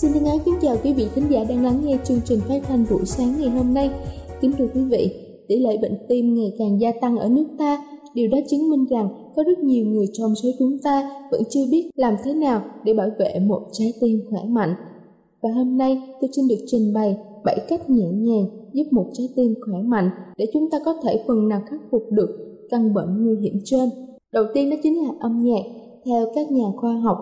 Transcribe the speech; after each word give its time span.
Xin 0.00 0.12
kính 0.44 0.54
chào 0.62 0.76
quý 0.84 0.92
vị 0.92 1.06
khán 1.14 1.28
giả 1.30 1.44
đang 1.48 1.64
lắng 1.64 1.80
nghe 1.84 1.98
chương 2.04 2.20
trình 2.24 2.40
phát 2.48 2.62
thanh 2.62 2.84
buổi 2.90 3.04
sáng 3.04 3.34
ngày 3.38 3.48
hôm 3.48 3.74
nay. 3.74 3.90
Kính 4.40 4.52
thưa 4.58 4.66
quý 4.74 4.80
vị, 4.80 5.14
tỷ 5.48 5.56
lệ 5.56 5.76
bệnh 5.82 5.98
tim 6.08 6.34
ngày 6.34 6.52
càng 6.58 6.80
gia 6.80 6.92
tăng 7.00 7.18
ở 7.18 7.28
nước 7.28 7.46
ta. 7.58 7.84
Điều 8.14 8.28
đó 8.28 8.38
chứng 8.48 8.70
minh 8.70 8.84
rằng 8.90 9.08
có 9.36 9.42
rất 9.42 9.58
nhiều 9.58 9.86
người 9.86 10.06
trong 10.12 10.34
số 10.34 10.48
chúng 10.58 10.78
ta 10.82 11.10
vẫn 11.30 11.42
chưa 11.50 11.64
biết 11.70 11.90
làm 11.94 12.14
thế 12.24 12.34
nào 12.34 12.62
để 12.84 12.94
bảo 12.94 13.08
vệ 13.18 13.38
một 13.38 13.62
trái 13.72 13.92
tim 14.00 14.20
khỏe 14.30 14.40
mạnh. 14.48 14.74
Và 15.42 15.50
hôm 15.54 15.78
nay 15.78 16.02
tôi 16.20 16.30
xin 16.36 16.48
được 16.48 16.64
trình 16.66 16.92
bày 16.94 17.16
7 17.44 17.58
cách 17.68 17.90
nhẹ 17.90 18.06
nhàng 18.12 18.46
giúp 18.72 18.86
một 18.90 19.06
trái 19.12 19.28
tim 19.36 19.54
khỏe 19.66 19.82
mạnh 19.82 20.10
để 20.38 20.46
chúng 20.52 20.70
ta 20.70 20.78
có 20.84 20.94
thể 21.04 21.24
phần 21.28 21.48
nào 21.48 21.60
khắc 21.70 21.80
phục 21.90 22.02
được 22.10 22.58
căn 22.70 22.94
bệnh 22.94 23.24
nguy 23.24 23.36
hiểm 23.36 23.60
trên. 23.64 23.88
Đầu 24.32 24.44
tiên 24.54 24.70
đó 24.70 24.76
chính 24.82 25.02
là 25.02 25.10
âm 25.20 25.42
nhạc. 25.42 25.62
Theo 26.04 26.26
các 26.34 26.50
nhà 26.50 26.64
khoa 26.76 26.92
học, 26.92 27.18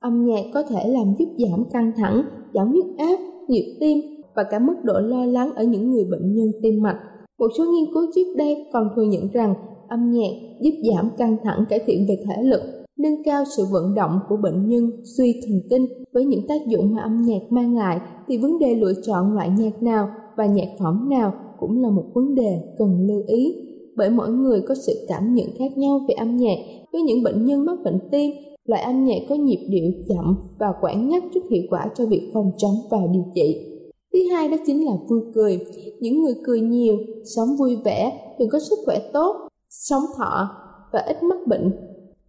âm 0.00 0.24
nhạc 0.24 0.42
có 0.54 0.62
thể 0.62 0.88
làm 0.88 1.14
giúp 1.18 1.28
giảm 1.38 1.64
căng 1.72 1.92
thẳng 1.96 2.22
giảm 2.54 2.70
huyết 2.70 2.84
áp, 2.98 3.18
nhịp 3.48 3.76
tim 3.80 3.98
và 4.36 4.42
cả 4.50 4.58
mức 4.58 4.74
độ 4.84 4.94
lo 5.00 5.24
lắng 5.24 5.50
ở 5.54 5.64
những 5.64 5.90
người 5.90 6.04
bệnh 6.04 6.32
nhân 6.32 6.52
tim 6.62 6.82
mạch. 6.82 6.98
Một 7.38 7.48
số 7.58 7.64
nghiên 7.64 7.94
cứu 7.94 8.02
trước 8.14 8.34
đây 8.36 8.66
còn 8.72 8.88
thừa 8.96 9.02
nhận 9.02 9.28
rằng 9.32 9.54
âm 9.88 10.10
nhạc 10.12 10.30
giúp 10.60 10.70
giảm 10.92 11.10
căng 11.18 11.36
thẳng 11.44 11.64
cải 11.68 11.78
thiện 11.86 12.06
về 12.08 12.16
thể 12.26 12.42
lực, 12.42 12.60
nâng 12.98 13.22
cao 13.24 13.44
sự 13.56 13.64
vận 13.72 13.94
động 13.94 14.18
của 14.28 14.36
bệnh 14.36 14.68
nhân 14.68 14.90
suy 15.16 15.40
thần 15.46 15.60
kinh. 15.70 15.86
Với 16.12 16.24
những 16.24 16.46
tác 16.48 16.66
dụng 16.66 16.94
mà 16.94 17.02
âm 17.02 17.22
nhạc 17.22 17.42
mang 17.50 17.76
lại 17.76 18.00
thì 18.28 18.38
vấn 18.38 18.58
đề 18.58 18.74
lựa 18.74 18.92
chọn 19.06 19.34
loại 19.34 19.50
nhạc 19.58 19.82
nào 19.82 20.08
và 20.36 20.46
nhạc 20.46 20.68
phẩm 20.78 21.08
nào 21.10 21.32
cũng 21.58 21.82
là 21.82 21.90
một 21.90 22.04
vấn 22.14 22.34
đề 22.34 22.58
cần 22.78 23.06
lưu 23.06 23.22
ý. 23.26 23.54
Bởi 23.96 24.10
mỗi 24.10 24.30
người 24.30 24.60
có 24.68 24.74
sự 24.74 24.92
cảm 25.08 25.32
nhận 25.32 25.46
khác 25.58 25.78
nhau 25.78 26.00
về 26.08 26.14
âm 26.14 26.36
nhạc. 26.36 26.56
Với 26.92 27.02
những 27.02 27.22
bệnh 27.22 27.44
nhân 27.44 27.66
mắc 27.66 27.78
bệnh 27.84 27.98
tim, 28.10 28.30
loại 28.68 28.82
âm 28.82 29.04
nhạc 29.04 29.18
có 29.28 29.34
nhịp 29.34 29.66
điệu 29.68 29.90
chậm 30.08 30.36
và 30.58 30.72
quản 30.80 31.08
ngắt 31.08 31.22
rất 31.34 31.40
hiệu 31.50 31.62
quả 31.70 31.90
cho 31.94 32.06
việc 32.06 32.30
phòng 32.34 32.50
chống 32.56 32.74
và 32.90 32.98
điều 33.12 33.24
trị. 33.34 33.74
Thứ 34.12 34.18
hai 34.32 34.48
đó 34.48 34.56
chính 34.66 34.86
là 34.86 34.92
vui 35.08 35.20
cười. 35.34 35.58
Những 36.00 36.22
người 36.22 36.34
cười 36.44 36.60
nhiều, 36.60 36.96
sống 37.36 37.48
vui 37.58 37.76
vẻ, 37.84 38.12
thường 38.38 38.48
có 38.52 38.58
sức 38.58 38.78
khỏe 38.86 38.98
tốt, 39.12 39.36
sống 39.70 40.02
thọ 40.16 40.48
và 40.92 41.00
ít 41.00 41.22
mắc 41.22 41.38
bệnh. 41.46 41.72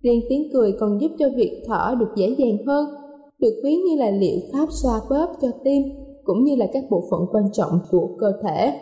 Riêng 0.02 0.22
tiếng 0.30 0.50
cười 0.54 0.72
còn 0.80 1.02
giúp 1.02 1.12
cho 1.20 1.30
việc 1.36 1.64
thở 1.68 1.96
được 2.00 2.10
dễ 2.16 2.36
dàng 2.38 2.66
hơn, 2.68 2.86
được 3.40 3.62
ví 3.64 3.76
như 3.76 3.96
là 3.98 4.12
liệu 4.12 4.40
pháp 4.54 4.68
xoa 4.72 5.00
bóp 5.10 5.28
cho 5.42 5.48
tim, 5.64 5.84
cũng 6.24 6.44
như 6.44 6.56
là 6.56 6.68
các 6.74 6.84
bộ 6.90 7.04
phận 7.12 7.20
quan 7.32 7.44
trọng 7.54 7.80
của 7.92 8.10
cơ 8.20 8.32
thể. 8.44 8.74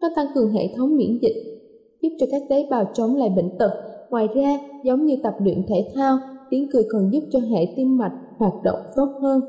Nó 0.00 0.08
tăng 0.16 0.26
cường 0.34 0.50
hệ 0.50 0.74
thống 0.76 0.96
miễn 0.96 1.18
dịch, 1.22 1.60
giúp 2.02 2.08
cho 2.20 2.26
các 2.30 2.42
tế 2.48 2.66
bào 2.70 2.84
chống 2.94 3.16
lại 3.16 3.28
bệnh 3.36 3.58
tật. 3.58 3.70
Ngoài 4.10 4.28
ra, 4.34 4.58
giống 4.84 5.06
như 5.06 5.16
tập 5.22 5.34
luyện 5.40 5.62
thể 5.68 5.90
thao, 5.94 6.18
tiếng 6.50 6.68
cười 6.72 6.82
còn 6.92 7.10
giúp 7.12 7.20
cho 7.32 7.38
hệ 7.38 7.66
tim 7.76 7.96
mạch 7.96 8.12
hoạt 8.38 8.52
động 8.64 8.78
tốt 8.96 9.08
hơn. 9.22 9.40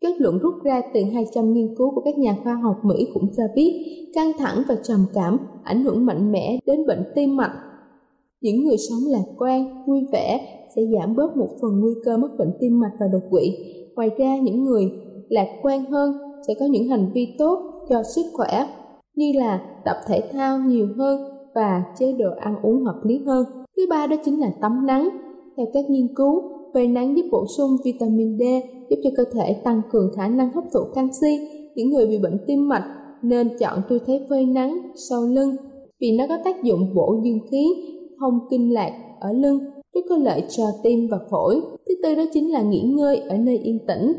Kết 0.00 0.20
luận 0.20 0.38
rút 0.38 0.54
ra 0.64 0.82
từ 0.94 1.00
200 1.14 1.52
nghiên 1.52 1.74
cứu 1.78 1.94
của 1.94 2.00
các 2.04 2.18
nhà 2.18 2.36
khoa 2.42 2.54
học 2.54 2.76
Mỹ 2.84 3.08
cũng 3.14 3.28
cho 3.36 3.42
biết 3.54 3.72
căng 4.14 4.32
thẳng 4.38 4.62
và 4.68 4.74
trầm 4.82 5.06
cảm 5.14 5.36
ảnh 5.64 5.84
hưởng 5.84 6.06
mạnh 6.06 6.32
mẽ 6.32 6.58
đến 6.66 6.86
bệnh 6.86 7.02
tim 7.14 7.36
mạch. 7.36 7.52
Những 8.40 8.64
người 8.64 8.76
sống 8.90 9.12
lạc 9.12 9.24
quan, 9.38 9.84
vui 9.86 10.00
vẻ 10.12 10.40
sẽ 10.76 10.82
giảm 10.98 11.16
bớt 11.16 11.36
một 11.36 11.48
phần 11.62 11.80
nguy 11.80 11.92
cơ 12.04 12.16
mắc 12.16 12.30
bệnh 12.38 12.52
tim 12.60 12.80
mạch 12.80 12.92
và 13.00 13.06
đột 13.12 13.22
quỵ. 13.30 13.56
Ngoài 13.96 14.10
ra, 14.18 14.36
những 14.36 14.64
người 14.64 14.90
lạc 15.28 15.48
quan 15.62 15.84
hơn 15.84 16.12
sẽ 16.48 16.54
có 16.60 16.66
những 16.66 16.88
hành 16.88 17.10
vi 17.14 17.34
tốt 17.38 17.58
cho 17.88 18.02
sức 18.02 18.22
khỏe 18.32 18.66
như 19.16 19.32
là 19.34 19.60
tập 19.84 19.96
thể 20.06 20.22
thao 20.32 20.58
nhiều 20.58 20.88
hơn 20.96 21.20
và 21.54 21.82
chế 21.98 22.12
độ 22.12 22.30
ăn 22.40 22.54
uống 22.62 22.84
hợp 22.84 23.00
lý 23.04 23.18
hơn. 23.26 23.44
Thứ 23.76 23.82
ba 23.90 24.06
đó 24.06 24.16
chính 24.24 24.40
là 24.40 24.50
tắm 24.60 24.86
nắng. 24.86 25.08
Theo 25.56 25.66
các 25.72 25.90
nghiên 25.90 26.14
cứu, 26.14 26.42
phơi 26.74 26.86
nắng 26.86 27.16
giúp 27.16 27.22
bổ 27.32 27.44
sung 27.56 27.70
vitamin 27.84 28.38
D, 28.38 28.42
giúp 28.90 28.96
cho 29.04 29.10
cơ 29.16 29.24
thể 29.32 29.52
tăng 29.64 29.82
cường 29.92 30.10
khả 30.16 30.28
năng 30.28 30.52
hấp 30.52 30.64
thụ 30.72 30.80
canxi. 30.94 31.38
Những 31.74 31.90
người 31.90 32.06
bị 32.06 32.18
bệnh 32.18 32.38
tim 32.46 32.68
mạch 32.68 32.84
nên 33.22 33.48
chọn 33.58 33.78
tư 33.88 33.98
thế 34.06 34.26
phơi 34.30 34.46
nắng 34.46 34.78
sau 35.10 35.22
lưng 35.22 35.56
vì 36.00 36.16
nó 36.18 36.24
có 36.28 36.38
tác 36.44 36.62
dụng 36.62 36.94
bổ 36.94 37.20
dương 37.24 37.38
khí, 37.50 37.66
thông 38.20 38.38
kinh 38.50 38.74
lạc 38.74 38.92
ở 39.20 39.32
lưng, 39.32 39.58
rất 39.94 40.00
có 40.08 40.16
lợi 40.16 40.42
cho 40.48 40.64
tim 40.82 41.08
và 41.10 41.18
phổi. 41.30 41.60
Thứ 41.88 41.94
tư 42.02 42.14
đó 42.14 42.22
chính 42.32 42.52
là 42.52 42.62
nghỉ 42.62 42.80
ngơi 42.80 43.16
ở 43.16 43.36
nơi 43.36 43.58
yên 43.58 43.78
tĩnh. 43.86 44.12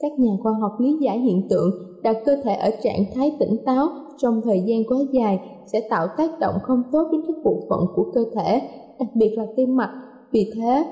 Các 0.00 0.12
nhà 0.18 0.32
khoa 0.42 0.52
học 0.60 0.72
lý 0.80 0.96
giải 1.00 1.18
hiện 1.18 1.48
tượng 1.50 1.70
đặt 2.02 2.16
cơ 2.24 2.36
thể 2.44 2.54
ở 2.54 2.70
trạng 2.82 3.04
thái 3.14 3.32
tỉnh 3.40 3.56
táo 3.66 3.88
trong 4.18 4.40
thời 4.44 4.62
gian 4.66 4.84
quá 4.88 4.98
dài 5.12 5.38
sẽ 5.72 5.80
tạo 5.90 6.06
tác 6.16 6.38
động 6.40 6.54
không 6.62 6.82
tốt 6.92 7.08
đến 7.12 7.20
các 7.26 7.36
bộ 7.44 7.60
phận 7.70 7.80
của 7.94 8.10
cơ 8.14 8.24
thể, 8.34 8.60
đặc 8.98 9.08
biệt 9.14 9.30
là 9.36 9.46
tim 9.56 9.76
mạch. 9.76 9.90
Vì 10.34 10.50
thế, 10.54 10.84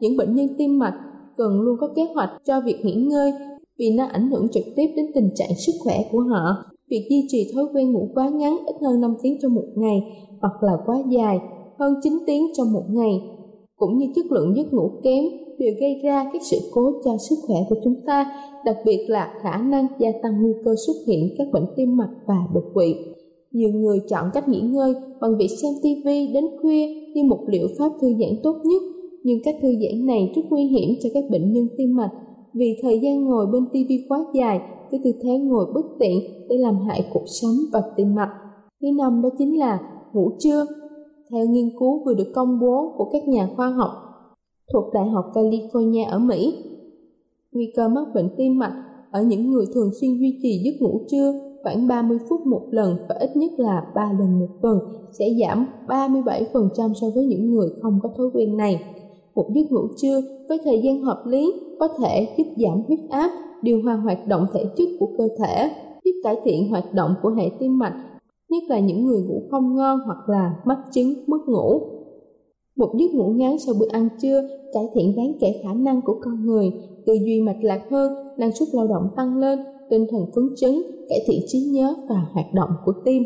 những 0.00 0.16
bệnh 0.16 0.34
nhân 0.34 0.48
tim 0.58 0.78
mạch 0.78 0.94
cần 1.36 1.60
luôn 1.60 1.76
có 1.80 1.88
kế 1.96 2.02
hoạch 2.14 2.30
cho 2.44 2.60
việc 2.60 2.76
nghỉ 2.82 2.94
ngơi 2.94 3.32
vì 3.78 3.90
nó 3.90 4.04
ảnh 4.04 4.30
hưởng 4.30 4.48
trực 4.48 4.64
tiếp 4.76 4.86
đến 4.96 5.06
tình 5.14 5.30
trạng 5.34 5.54
sức 5.66 5.72
khỏe 5.84 6.04
của 6.12 6.20
họ. 6.20 6.64
Việc 6.90 7.06
duy 7.10 7.26
trì 7.28 7.52
thói 7.54 7.64
quen 7.74 7.92
ngủ 7.92 8.08
quá 8.14 8.28
ngắn 8.28 8.56
ít 8.66 8.74
hơn 8.82 9.00
5 9.00 9.14
tiếng 9.22 9.38
trong 9.42 9.54
một 9.54 9.66
ngày 9.74 10.00
hoặc 10.40 10.62
là 10.62 10.72
quá 10.86 10.96
dài 11.08 11.38
hơn 11.78 11.94
9 12.02 12.18
tiếng 12.26 12.46
trong 12.56 12.72
một 12.72 12.84
ngày 12.88 13.20
cũng 13.76 13.98
như 13.98 14.06
chất 14.16 14.32
lượng 14.32 14.56
giấc 14.56 14.72
ngủ 14.72 14.90
kém 15.02 15.24
đều 15.58 15.74
gây 15.80 16.00
ra 16.04 16.30
các 16.32 16.42
sự 16.50 16.56
cố 16.72 16.92
cho 17.04 17.16
sức 17.28 17.36
khỏe 17.46 17.56
của 17.68 17.76
chúng 17.84 17.94
ta, 18.06 18.26
đặc 18.64 18.76
biệt 18.84 19.06
là 19.08 19.34
khả 19.42 19.56
năng 19.56 19.86
gia 19.98 20.08
tăng 20.22 20.42
nguy 20.42 20.52
cơ 20.64 20.74
xuất 20.86 20.94
hiện 21.06 21.34
các 21.38 21.46
bệnh 21.52 21.66
tim 21.76 21.96
mạch 21.96 22.10
và 22.26 22.38
đột 22.54 22.64
quỵ. 22.74 22.94
Nhiều 23.52 23.70
người 23.70 24.00
chọn 24.08 24.30
cách 24.34 24.48
nghỉ 24.48 24.60
ngơi 24.60 24.94
bằng 25.20 25.38
việc 25.38 25.48
xem 25.62 25.72
TV 25.82 26.08
đến 26.34 26.44
khuya 26.62 26.86
như 27.14 27.24
một 27.24 27.40
liệu 27.48 27.68
pháp 27.78 27.92
thư 28.00 28.08
giãn 28.08 28.30
tốt 28.42 28.56
nhất, 28.64 28.82
nhưng 29.24 29.38
cách 29.44 29.56
thư 29.62 29.68
giãn 29.68 30.06
này 30.06 30.32
rất 30.36 30.42
nguy 30.50 30.64
hiểm 30.64 30.90
cho 31.02 31.08
các 31.14 31.24
bệnh 31.30 31.52
nhân 31.52 31.68
tim 31.76 31.96
mạch 31.96 32.10
vì 32.54 32.78
thời 32.82 33.00
gian 33.02 33.24
ngồi 33.24 33.46
bên 33.46 33.66
TV 33.66 33.92
quá 34.08 34.24
dài, 34.34 34.60
cái 34.90 35.00
tư 35.04 35.12
thế 35.22 35.38
ngồi 35.38 35.66
bất 35.74 35.86
tiện 35.98 36.18
để 36.48 36.56
làm 36.58 36.78
hại 36.88 37.10
cuộc 37.12 37.24
sống 37.26 37.54
và 37.72 37.82
tim 37.96 38.14
mạch. 38.14 38.30
Thứ 38.80 38.88
năm 38.98 39.22
đó 39.22 39.28
chính 39.38 39.58
là 39.58 39.80
ngủ 40.12 40.30
trưa. 40.38 40.66
Theo 41.30 41.46
nghiên 41.46 41.70
cứu 41.78 42.04
vừa 42.04 42.14
được 42.14 42.32
công 42.34 42.60
bố 42.60 42.94
của 42.96 43.04
các 43.12 43.28
nhà 43.28 43.48
khoa 43.56 43.70
học 43.70 43.90
thuộc 44.72 44.84
Đại 44.94 45.08
học 45.08 45.24
California 45.34 46.08
ở 46.08 46.18
Mỹ, 46.18 46.54
nguy 47.52 47.72
cơ 47.76 47.88
mắc 47.88 48.04
bệnh 48.14 48.28
tim 48.36 48.58
mạch 48.58 48.84
ở 49.10 49.22
những 49.22 49.50
người 49.50 49.66
thường 49.74 49.90
xuyên 50.00 50.10
duy 50.20 50.38
trì 50.42 50.60
giấc 50.64 50.74
ngủ 50.80 51.00
trưa 51.10 51.47
khoảng 51.68 51.88
30 51.88 52.18
phút 52.28 52.46
một 52.46 52.62
lần 52.70 52.96
và 53.08 53.14
ít 53.20 53.36
nhất 53.36 53.50
là 53.56 53.86
3 53.94 54.12
lần 54.18 54.38
một 54.38 54.48
tuần 54.62 54.78
sẽ 55.18 55.26
giảm 55.40 55.66
37% 55.86 56.94
so 56.94 57.06
với 57.14 57.24
những 57.24 57.50
người 57.50 57.68
không 57.82 57.98
có 58.02 58.08
thói 58.16 58.26
quen 58.34 58.56
này. 58.56 58.82
Một 59.34 59.46
giấc 59.54 59.72
ngủ 59.72 59.88
trưa 59.96 60.20
với 60.48 60.58
thời 60.64 60.80
gian 60.82 61.02
hợp 61.02 61.22
lý 61.26 61.52
có 61.80 61.88
thể 61.88 62.28
giúp 62.38 62.44
giảm 62.56 62.82
huyết 62.86 62.98
áp, 63.10 63.30
điều 63.62 63.82
hòa 63.82 63.94
hoạt 63.94 64.18
động 64.28 64.46
thể 64.52 64.64
chất 64.76 64.88
của 65.00 65.08
cơ 65.18 65.28
thể, 65.38 65.70
giúp 66.04 66.12
cải 66.24 66.36
thiện 66.44 66.70
hoạt 66.70 66.94
động 66.94 67.14
của 67.22 67.30
hệ 67.30 67.50
tim 67.58 67.78
mạch, 67.78 67.94
nhất 68.48 68.62
là 68.68 68.78
những 68.78 69.06
người 69.06 69.22
ngủ 69.22 69.42
không 69.50 69.76
ngon 69.76 69.98
hoặc 70.06 70.28
là 70.28 70.54
mắc 70.64 70.78
chứng 70.92 71.14
mất 71.26 71.40
ngủ. 71.46 71.80
Một 72.76 72.94
giấc 72.98 73.10
ngủ 73.14 73.28
ngắn 73.28 73.58
sau 73.58 73.74
bữa 73.80 73.88
ăn 73.88 74.08
trưa 74.22 74.42
cải 74.74 74.84
thiện 74.94 75.16
đáng 75.16 75.32
kể 75.40 75.60
khả 75.64 75.74
năng 75.74 76.00
của 76.02 76.16
con 76.20 76.46
người, 76.46 76.72
tư 77.06 77.14
duy 77.14 77.40
mạch 77.40 77.58
lạc 77.62 77.80
hơn, 77.90 78.12
năng 78.38 78.52
suất 78.52 78.68
lao 78.72 78.86
động 78.86 79.08
tăng 79.16 79.36
lên, 79.36 79.58
tinh 79.90 80.06
thần 80.10 80.20
phấn 80.34 80.44
chấn, 80.56 80.82
cải 81.08 81.24
thiện 81.26 81.40
trí 81.46 81.58
nhớ 81.58 81.94
và 82.08 82.26
hoạt 82.32 82.46
động 82.54 82.70
của 82.84 82.92
tim. 83.04 83.22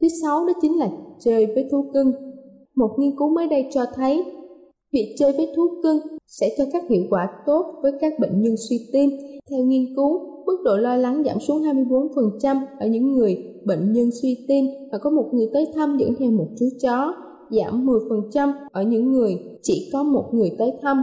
Thứ 0.00 0.08
sáu 0.22 0.46
đó 0.46 0.52
chính 0.62 0.78
là 0.78 0.90
chơi 1.20 1.46
với 1.46 1.68
thú 1.70 1.84
cưng. 1.94 2.12
Một 2.74 2.90
nghiên 2.98 3.16
cứu 3.18 3.28
mới 3.28 3.48
đây 3.48 3.68
cho 3.72 3.84
thấy 3.94 4.24
việc 4.92 5.14
chơi 5.18 5.32
với 5.32 5.52
thú 5.56 5.62
cưng 5.82 5.98
sẽ 6.26 6.54
cho 6.58 6.64
các 6.72 6.90
hiệu 6.90 7.02
quả 7.10 7.28
tốt 7.46 7.74
với 7.82 7.92
các 8.00 8.12
bệnh 8.20 8.42
nhân 8.42 8.54
suy 8.68 8.76
tim. 8.92 9.10
Theo 9.50 9.64
nghiên 9.64 9.94
cứu, 9.96 10.20
mức 10.46 10.56
độ 10.64 10.76
lo 10.76 10.96
lắng 10.96 11.22
giảm 11.26 11.40
xuống 11.40 11.62
24% 11.62 12.56
ở 12.80 12.86
những 12.86 13.12
người 13.12 13.36
bệnh 13.64 13.92
nhân 13.92 14.10
suy 14.22 14.44
tim 14.48 14.64
và 14.92 14.98
có 14.98 15.10
một 15.10 15.30
người 15.32 15.50
tới 15.52 15.66
thăm 15.74 15.96
dẫn 15.98 16.10
theo 16.18 16.30
một 16.30 16.48
chú 16.58 16.66
chó, 16.82 17.14
giảm 17.50 17.86
10% 17.86 18.52
ở 18.72 18.82
những 18.82 19.12
người 19.12 19.38
chỉ 19.62 19.90
có 19.92 20.02
một 20.02 20.24
người 20.32 20.50
tới 20.58 20.72
thăm. 20.82 21.02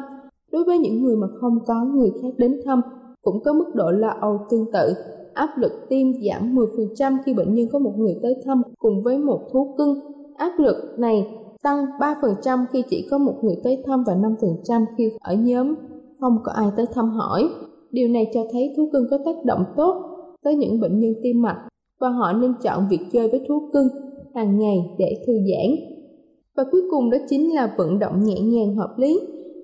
Đối 0.52 0.64
với 0.64 0.78
những 0.78 1.04
người 1.04 1.16
mà 1.16 1.28
không 1.42 1.60
có 1.66 1.86
người 1.96 2.12
khác 2.22 2.34
đến 2.38 2.62
thăm, 2.66 2.82
cũng 3.24 3.44
có 3.44 3.54
mức 3.54 3.76
độ 3.76 3.92
lo 3.92 4.10
âu 4.22 4.40
tương 4.50 4.72
tự. 4.74 4.94
Áp 5.34 5.50
lực 5.58 5.72
tim 5.90 6.14
giảm 6.22 6.56
10% 6.56 7.18
khi 7.26 7.34
bệnh 7.34 7.54
nhân 7.54 7.68
có 7.72 7.80
một 7.80 7.94
người 7.98 8.20
tới 8.24 8.36
thăm 8.46 8.62
cùng 8.80 9.04
với 9.04 9.18
một 9.18 9.40
thú 9.52 9.76
cưng. 9.78 10.00
Áp 10.38 10.60
lực 10.60 10.76
này 10.98 11.28
tăng 11.64 11.86
3% 12.00 12.66
khi 12.72 12.84
chỉ 12.90 13.08
có 13.12 13.18
một 13.18 13.34
người 13.42 13.56
tới 13.64 13.84
thăm 13.86 14.04
và 14.08 14.16
5% 14.16 14.86
khi 14.98 15.12
ở 15.20 15.34
nhóm 15.34 15.76
không 16.20 16.38
có 16.44 16.52
ai 16.52 16.68
tới 16.78 16.86
thăm 16.94 17.10
hỏi. 17.10 17.50
Điều 17.92 18.08
này 18.10 18.32
cho 18.34 18.42
thấy 18.52 18.74
thú 18.78 18.90
cưng 18.94 19.08
có 19.12 19.18
tác 19.26 19.46
động 19.46 19.64
tốt 19.78 20.04
tới 20.44 20.56
những 20.56 20.80
bệnh 20.80 21.00
nhân 21.00 21.14
tim 21.24 21.42
mạch 21.42 21.68
và 22.02 22.10
họ 22.10 22.34
nên 22.34 22.54
chọn 22.64 22.88
việc 22.90 23.00
chơi 23.12 23.30
với 23.30 23.42
thú 23.48 23.70
cưng 23.74 23.88
hàng 24.36 24.60
ngày 24.60 24.96
để 24.98 25.24
thư 25.28 25.34
giãn. 25.34 25.76
Và 26.58 26.64
cuối 26.72 26.82
cùng 26.92 27.10
đó 27.10 27.18
chính 27.30 27.56
là 27.56 27.74
vận 27.78 28.00
động 28.00 28.24
nhẹ 28.24 28.40
nhàng 28.40 28.76
hợp 28.76 28.96
lý. 28.98 29.20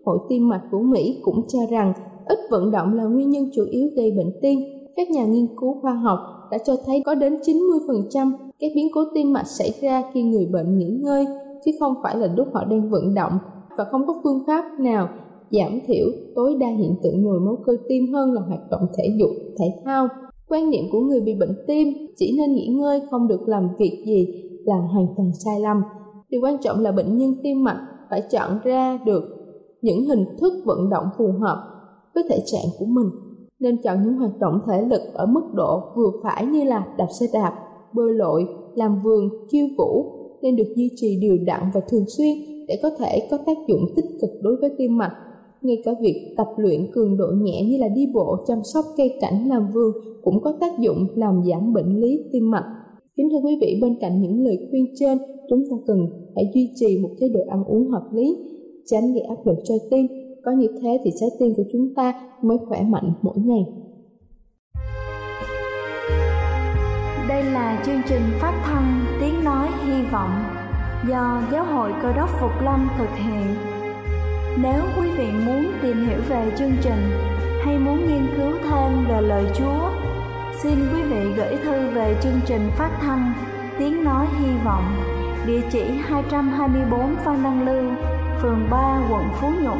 Hội 0.05 0.19
tim 0.29 0.49
mạch 0.49 0.61
của 0.71 0.79
Mỹ 0.79 1.19
cũng 1.21 1.41
cho 1.47 1.59
rằng 1.71 1.93
ít 2.29 2.39
vận 2.49 2.71
động 2.71 2.93
là 2.93 3.03
nguyên 3.03 3.29
nhân 3.29 3.49
chủ 3.53 3.65
yếu 3.71 3.89
gây 3.95 4.11
bệnh 4.11 4.31
tim. 4.41 4.59
Các 4.95 5.09
nhà 5.09 5.25
nghiên 5.25 5.47
cứu 5.59 5.79
khoa 5.81 5.93
học 5.93 6.19
đã 6.51 6.57
cho 6.57 6.75
thấy 6.85 7.01
có 7.05 7.15
đến 7.15 7.39
90% 7.41 8.31
các 8.59 8.71
biến 8.75 8.87
cố 8.93 9.01
tim 9.15 9.33
mạch 9.33 9.47
xảy 9.47 9.73
ra 9.81 10.03
khi 10.13 10.23
người 10.23 10.45
bệnh 10.45 10.77
nghỉ 10.77 10.99
ngơi, 11.03 11.25
chứ 11.65 11.71
không 11.79 11.93
phải 12.03 12.17
là 12.17 12.27
lúc 12.35 12.47
họ 12.53 12.65
đang 12.65 12.89
vận 12.89 13.13
động 13.13 13.31
và 13.77 13.85
không 13.91 14.07
có 14.07 14.19
phương 14.23 14.43
pháp 14.47 14.79
nào 14.79 15.09
giảm 15.51 15.79
thiểu 15.87 16.05
tối 16.35 16.55
đa 16.59 16.67
hiện 16.67 16.95
tượng 17.03 17.23
nhồi 17.23 17.39
máu 17.39 17.57
cơ 17.65 17.73
tim 17.89 18.13
hơn 18.13 18.33
là 18.33 18.41
hoạt 18.41 18.69
động 18.71 18.81
thể 18.97 19.03
dục, 19.19 19.29
thể 19.59 19.65
thao. 19.85 20.07
Quan 20.47 20.69
niệm 20.69 20.83
của 20.91 20.99
người 20.99 21.21
bị 21.21 21.33
bệnh 21.33 21.63
tim 21.67 21.87
chỉ 22.17 22.37
nên 22.37 22.53
nghỉ 22.53 22.67
ngơi 22.67 23.01
không 23.11 23.27
được 23.27 23.47
làm 23.47 23.67
việc 23.79 24.03
gì 24.07 24.27
là 24.65 24.75
hoàn 24.75 25.07
toàn 25.17 25.31
sai 25.45 25.59
lầm. 25.59 25.81
Điều 26.29 26.41
quan 26.41 26.57
trọng 26.57 26.79
là 26.79 26.91
bệnh 26.91 27.17
nhân 27.17 27.35
tim 27.43 27.63
mạch 27.63 27.87
phải 28.09 28.21
chọn 28.31 28.59
ra 28.63 28.99
được 29.05 29.23
những 29.81 30.05
hình 30.05 30.25
thức 30.39 30.53
vận 30.65 30.89
động 30.89 31.05
phù 31.17 31.31
hợp 31.39 31.78
với 32.15 32.23
thể 32.29 32.43
trạng 32.45 32.65
của 32.79 32.85
mình 32.85 33.09
nên 33.59 33.81
chọn 33.83 34.03
những 34.03 34.13
hoạt 34.13 34.39
động 34.39 34.59
thể 34.67 34.81
lực 34.81 35.01
ở 35.13 35.25
mức 35.25 35.53
độ 35.53 35.81
vừa 35.95 36.11
phải 36.23 36.45
như 36.45 36.63
là 36.63 36.87
đạp 36.97 37.07
xe 37.19 37.25
đạp, 37.33 37.53
bơi 37.93 38.13
lội, 38.13 38.45
làm 38.75 39.01
vườn, 39.03 39.29
khiêu 39.51 39.67
vũ 39.77 40.05
nên 40.41 40.55
được 40.55 40.73
duy 40.75 40.89
trì 40.95 41.19
đều 41.21 41.37
đặn 41.45 41.61
và 41.73 41.81
thường 41.89 42.05
xuyên 42.17 42.37
để 42.67 42.79
có 42.83 42.89
thể 42.99 43.27
có 43.31 43.37
tác 43.37 43.57
dụng 43.67 43.81
tích 43.95 44.05
cực 44.21 44.29
đối 44.41 44.55
với 44.55 44.69
tim 44.77 44.97
mạch. 44.97 45.13
Ngay 45.61 45.81
cả 45.85 45.91
việc 46.01 46.33
tập 46.37 46.47
luyện 46.57 46.91
cường 46.91 47.17
độ 47.17 47.27
nhẹ 47.41 47.63
như 47.65 47.77
là 47.77 47.87
đi 47.87 48.07
bộ, 48.13 48.37
chăm 48.47 48.59
sóc 48.63 48.85
cây 48.97 49.17
cảnh 49.21 49.49
làm 49.49 49.67
vườn 49.73 49.91
cũng 50.23 50.39
có 50.41 50.53
tác 50.59 50.79
dụng 50.79 51.07
làm 51.15 51.41
giảm 51.45 51.73
bệnh 51.73 52.01
lý 52.01 52.23
tim 52.31 52.51
mạch. 52.51 52.65
Kính 53.15 53.29
thưa 53.29 53.47
quý 53.47 53.57
vị, 53.61 53.79
bên 53.81 53.95
cạnh 54.01 54.21
những 54.21 54.43
lời 54.43 54.67
khuyên 54.69 54.85
trên, 54.95 55.17
chúng 55.49 55.63
ta 55.69 55.75
cần 55.87 56.07
phải 56.35 56.51
duy 56.53 56.69
trì 56.75 56.97
một 56.97 57.09
chế 57.19 57.29
độ 57.29 57.39
ăn 57.47 57.63
uống 57.63 57.89
hợp 57.89 58.03
lý, 58.13 58.37
tránh 58.85 59.13
gây 59.13 59.21
áp 59.21 59.45
lực 59.45 59.57
cho 59.63 59.75
tim. 59.91 60.07
Có 60.45 60.51
như 60.51 60.67
thế 60.81 61.01
thì 61.03 61.11
trái 61.19 61.29
tim 61.39 61.53
của 61.57 61.63
chúng 61.73 61.93
ta 61.95 62.13
mới 62.41 62.57
khỏe 62.67 62.83
mạnh 62.83 63.13
mỗi 63.21 63.37
ngày. 63.37 63.65
Đây 67.29 67.43
là 67.43 67.83
chương 67.85 68.01
trình 68.09 68.21
phát 68.41 68.61
thanh 68.65 69.05
Tiếng 69.21 69.43
Nói 69.43 69.67
Hy 69.85 70.03
Vọng 70.11 70.43
do 71.09 71.41
Giáo 71.51 71.65
hội 71.65 71.93
Cơ 72.01 72.13
đốc 72.13 72.29
Phục 72.41 72.51
Lâm 72.63 72.89
thực 72.97 73.09
hiện. 73.15 73.55
Nếu 74.63 74.81
quý 74.97 75.11
vị 75.17 75.27
muốn 75.45 75.65
tìm 75.81 76.07
hiểu 76.07 76.19
về 76.29 76.51
chương 76.57 76.71
trình 76.81 77.01
hay 77.65 77.77
muốn 77.77 77.97
nghiên 78.07 78.27
cứu 78.37 78.51
thêm 78.63 79.05
về 79.09 79.21
lời 79.21 79.45
Chúa, 79.55 79.89
xin 80.63 80.75
quý 80.93 81.01
vị 81.03 81.33
gửi 81.37 81.55
thư 81.63 81.89
về 81.89 82.15
chương 82.23 82.39
trình 82.45 82.69
phát 82.77 82.97
thanh 83.01 83.33
Tiếng 83.79 84.03
Nói 84.03 84.27
Hy 84.39 84.47
Vọng, 84.65 84.83
địa 85.47 85.61
chỉ 85.71 85.83
224 86.01 87.15
Phan 87.25 87.43
Đăng 87.43 87.65
Lưu, 87.65 87.91
phường 88.41 88.67
3, 88.71 89.07
quận 89.11 89.23
Phú 89.33 89.47
Nhuận, 89.63 89.79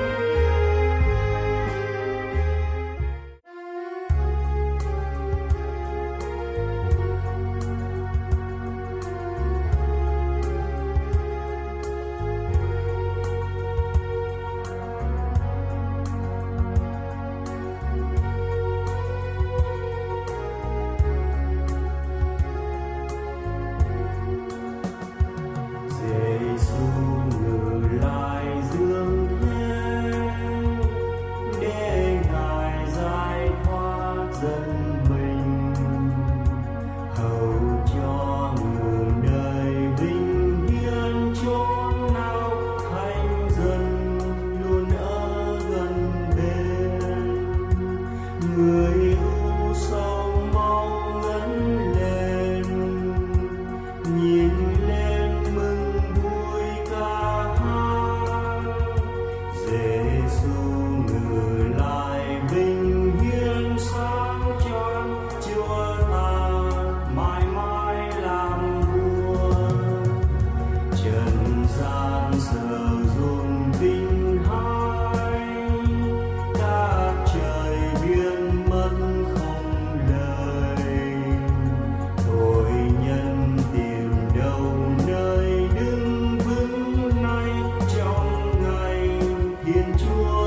着 89.97 90.40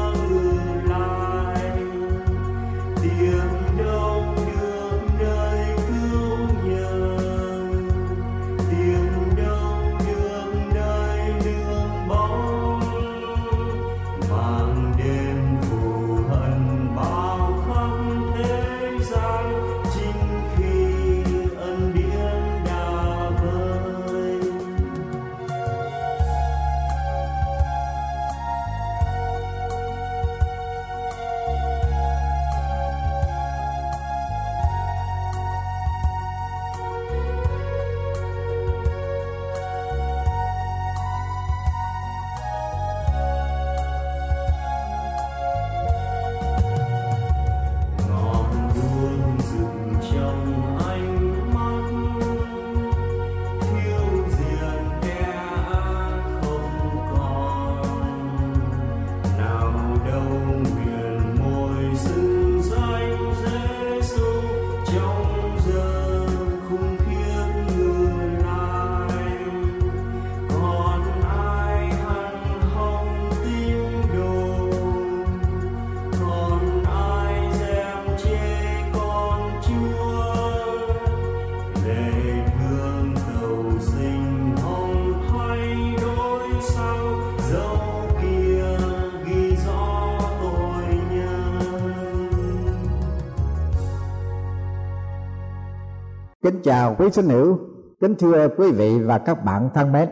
Kính 96.44 96.60
chào 96.62 96.96
quý 96.98 97.10
sinh 97.10 97.28
hữu, 97.28 97.58
kính 98.00 98.14
thưa 98.14 98.48
quý 98.56 98.72
vị 98.72 98.98
và 98.98 99.18
các 99.18 99.44
bạn 99.44 99.68
thân 99.74 99.92
mến. 99.92 100.08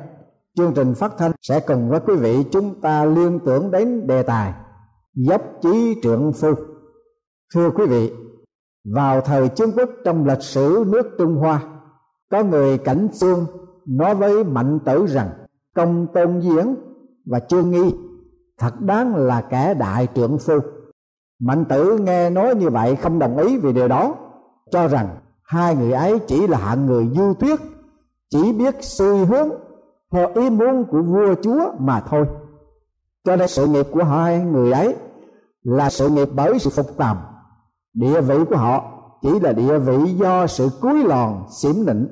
Chương 0.57 0.73
trình 0.75 0.95
phát 0.95 1.13
thanh 1.19 1.33
sẽ 1.43 1.61
cùng 1.61 1.89
với 1.89 2.01
quý 2.01 2.15
vị 2.17 2.45
chúng 2.51 2.81
ta 2.81 3.05
liên 3.05 3.39
tưởng 3.47 3.71
đến 3.71 4.07
đề 4.07 4.23
tài 4.23 4.55
dốc 5.15 5.43
chí 5.63 6.01
trượng 6.03 6.33
phu. 6.33 6.55
Thưa 7.55 7.71
quý 7.71 7.87
vị, 7.87 8.13
vào 8.95 9.21
thời 9.21 9.49
chiến 9.49 9.69
quốc 9.77 9.91
trong 10.05 10.27
lịch 10.27 10.43
sử 10.43 10.85
nước 10.87 11.07
Trung 11.19 11.37
Hoa, 11.37 11.63
có 12.31 12.45
người 12.45 12.79
cảnh 12.79 13.09
xương 13.13 13.47
nói 13.87 14.15
với 14.15 14.45
mạnh 14.45 14.79
tử 14.85 15.07
rằng 15.07 15.31
công 15.75 16.07
tôn 16.15 16.41
diễn 16.41 16.75
và 17.27 17.41
trương 17.41 17.71
nghi 17.71 17.95
thật 18.59 18.81
đáng 18.81 19.15
là 19.17 19.41
kẻ 19.41 19.75
đại 19.75 20.09
trượng 20.15 20.39
phu 20.39 20.59
mạnh 21.41 21.65
tử 21.65 21.99
nghe 21.99 22.31
nói 22.31 22.55
như 22.55 22.71
vậy 22.71 22.97
không 22.97 23.19
đồng 23.19 23.39
ý 23.39 23.59
vì 23.59 23.73
điều 23.73 23.89
đó 23.89 24.15
cho 24.71 24.89
rằng 24.89 25.09
hai 25.53 25.77
người 25.77 25.93
ấy 25.93 26.19
chỉ 26.19 26.47
là 26.47 26.59
hạng 26.59 26.87
người 26.87 27.09
du 27.15 27.35
thuyết, 27.35 27.61
chỉ 28.31 28.53
biết 28.53 28.75
suy 28.81 29.25
hướng 29.25 29.49
theo 30.13 30.35
ý 30.35 30.51
muốn 30.51 30.85
của 30.91 31.03
vua 31.03 31.35
chúa 31.43 31.73
mà 31.79 32.01
thôi. 32.01 32.27
Cho 33.25 33.37
nên 33.37 33.49
sự 33.49 33.67
nghiệp 33.67 33.87
của 33.93 34.05
hai 34.05 34.41
người 34.41 34.73
ấy 34.73 34.97
là 35.63 35.91
sự 35.91 36.09
nghiệp 36.09 36.29
bởi 36.35 36.59
sự 36.59 36.71
phục 36.71 36.87
tầm. 36.97 37.17
Địa 37.95 38.21
vị 38.21 38.35
của 38.51 38.57
họ 38.57 38.85
chỉ 39.23 39.41
là 39.41 39.53
địa 39.53 39.79
vị 39.79 40.13
do 40.13 40.47
sự 40.47 40.69
cúi 40.81 41.05
lòn 41.05 41.45
xỉm 41.51 41.87
nịnh, 41.87 42.07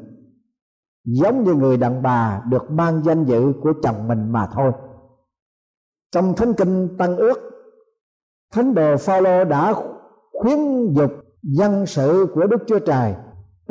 giống 1.05 1.45
như 1.45 1.55
người 1.55 1.77
đàn 1.77 2.03
bà 2.03 2.43
được 2.49 2.71
mang 2.71 3.03
danh 3.05 3.25
dự 3.25 3.53
của 3.63 3.73
chồng 3.83 4.09
mình 4.09 4.33
mà 4.33 4.49
thôi. 4.55 4.73
Trong 6.13 6.35
thánh 6.35 6.55
kinh 6.55 6.97
tăng 6.99 7.17
ước, 7.17 7.39
thánh 8.53 8.75
đồ 8.75 8.97
phaolô 8.97 9.45
đã 9.45 9.75
khuyến 10.33 10.93
dục 10.93 11.11
dân 11.43 11.87
sự 11.87 12.27
của 12.35 12.47
đức 12.47 12.59
chúa 12.67 12.79
trời 12.79 13.15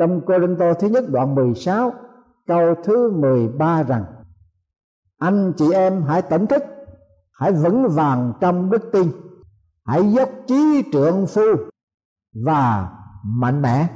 trong 0.00 0.20
Cô 0.26 0.38
Linh 0.38 0.56
Tô 0.56 0.72
thứ 0.80 0.88
nhất 0.88 1.04
đoạn 1.08 1.34
16 1.34 1.92
câu 2.46 2.74
thứ 2.84 3.10
13 3.10 3.82
rằng, 3.82 4.04
anh 5.18 5.52
chị 5.56 5.72
em 5.72 6.02
hãy 6.02 6.22
tỉnh 6.22 6.46
thức, 6.46 6.62
hãy 7.32 7.52
vững 7.52 7.88
vàng 7.88 8.32
trong 8.40 8.70
đức 8.70 8.82
tin, 8.92 9.06
hãy 9.84 10.12
dốc 10.12 10.28
trí 10.46 10.82
trượng 10.92 11.26
phu 11.26 11.42
và 12.44 12.90
mạnh 13.24 13.62
mẽ. 13.62 13.86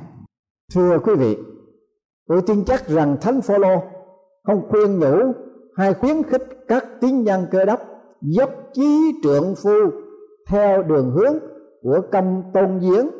Thưa 0.75 0.99
quý 0.99 1.15
vị, 1.15 1.39
tôi 2.29 2.43
tin 2.47 2.65
chắc 2.65 2.89
rằng 2.89 3.17
thánh 3.21 3.41
phaolô 3.41 3.83
không 4.43 4.69
khuyên 4.69 4.99
nhủ 4.99 5.33
hay 5.77 5.95
khuyến 5.95 6.23
khích 6.23 6.43
các 6.69 6.85
tín 7.01 7.23
nhân 7.23 7.47
cơ 7.51 7.65
đốc 7.65 7.81
dốc 8.21 8.51
chí 8.73 9.13
trượng 9.23 9.55
phu 9.63 9.91
theo 10.49 10.83
đường 10.83 11.11
hướng 11.11 11.39
của 11.83 12.01
công 12.13 12.43
tôn 12.55 12.79
giếng 12.79 13.11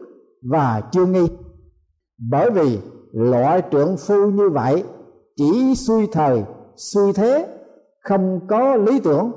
và 0.43 0.83
chương 0.93 1.13
nghi 1.13 1.29
bởi 2.19 2.51
vì 2.51 2.79
loại 3.13 3.63
trượng 3.73 3.97
phu 3.97 4.31
như 4.31 4.49
vậy 4.49 4.85
chỉ 5.37 5.75
suy 5.75 6.07
thời, 6.13 6.45
suy 6.77 7.13
thế, 7.15 7.47
không 8.01 8.41
có 8.49 8.77
lý 8.77 9.01
tưởng, 9.01 9.33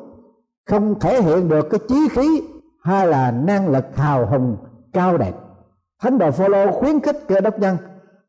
không 0.69 0.99
thể 0.99 1.21
hiện 1.21 1.49
được 1.49 1.67
cái 1.69 1.79
chí 1.87 2.09
khí 2.11 2.41
hay 2.83 3.07
là 3.07 3.31
năng 3.31 3.69
lực 3.69 3.85
hào 3.95 4.25
hùng, 4.25 4.57
cao 4.93 5.17
đẹp. 5.17 5.33
Thánh 6.01 6.17
đồ 6.17 6.31
phaolô 6.31 6.71
khuyến 6.71 6.99
khích 6.99 7.27
cơ 7.27 7.39
đốc 7.39 7.59
nhân, 7.59 7.77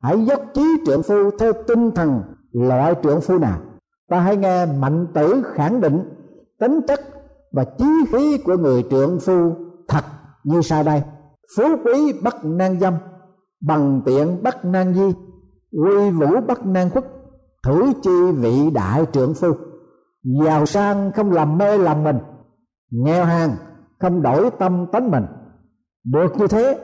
hãy 0.01 0.25
dốc 0.25 0.41
chí 0.55 0.65
trượng 0.87 1.03
phu 1.03 1.31
theo 1.39 1.53
tinh 1.67 1.91
thần 1.91 2.23
loại 2.53 2.95
trượng 3.03 3.21
phu 3.21 3.39
nào. 3.39 3.61
Ta 4.11 4.21
hãy 4.21 4.37
nghe 4.37 4.67
mạnh 4.67 5.07
tử 5.15 5.43
khẳng 5.55 5.81
định 5.81 6.01
tính 6.61 6.81
chất 6.89 7.01
và 7.53 7.65
chí 7.65 7.85
khí 8.13 8.39
của 8.45 8.57
người 8.57 8.85
trượng 8.91 9.19
phu 9.21 9.53
thật 9.89 10.05
như 10.45 10.61
sau 10.63 10.83
đây. 10.83 11.03
Phú 11.57 11.65
quý 11.85 12.13
bất 12.23 12.45
nan 12.45 12.81
dâm 12.81 12.95
bằng 13.61 14.03
tiện 14.05 14.43
bất 14.43 14.65
nan 14.65 14.95
di, 14.95 15.15
quy 15.73 16.11
vũ 16.11 16.41
bất 16.49 16.67
nan 16.67 16.91
khuất 16.91 17.05
thử 17.67 17.93
chi 18.03 18.33
vị 18.37 18.71
đại 18.71 19.07
trượng 19.13 19.35
phu. 19.35 19.49
Giàu 20.45 20.67
sang 20.67 21.13
không 21.13 21.33
làm 21.33 21.59
mê 21.59 21.79
lòng 21.79 22.05
mình, 22.05 22.19
nghèo 22.91 23.25
hàng 23.25 23.51
không 24.01 24.23
đổi 24.23 24.51
tâm 24.51 24.87
tánh 24.93 25.11
mình. 25.11 25.25
Được 26.05 26.37
như 26.37 26.47
thế 26.47 26.79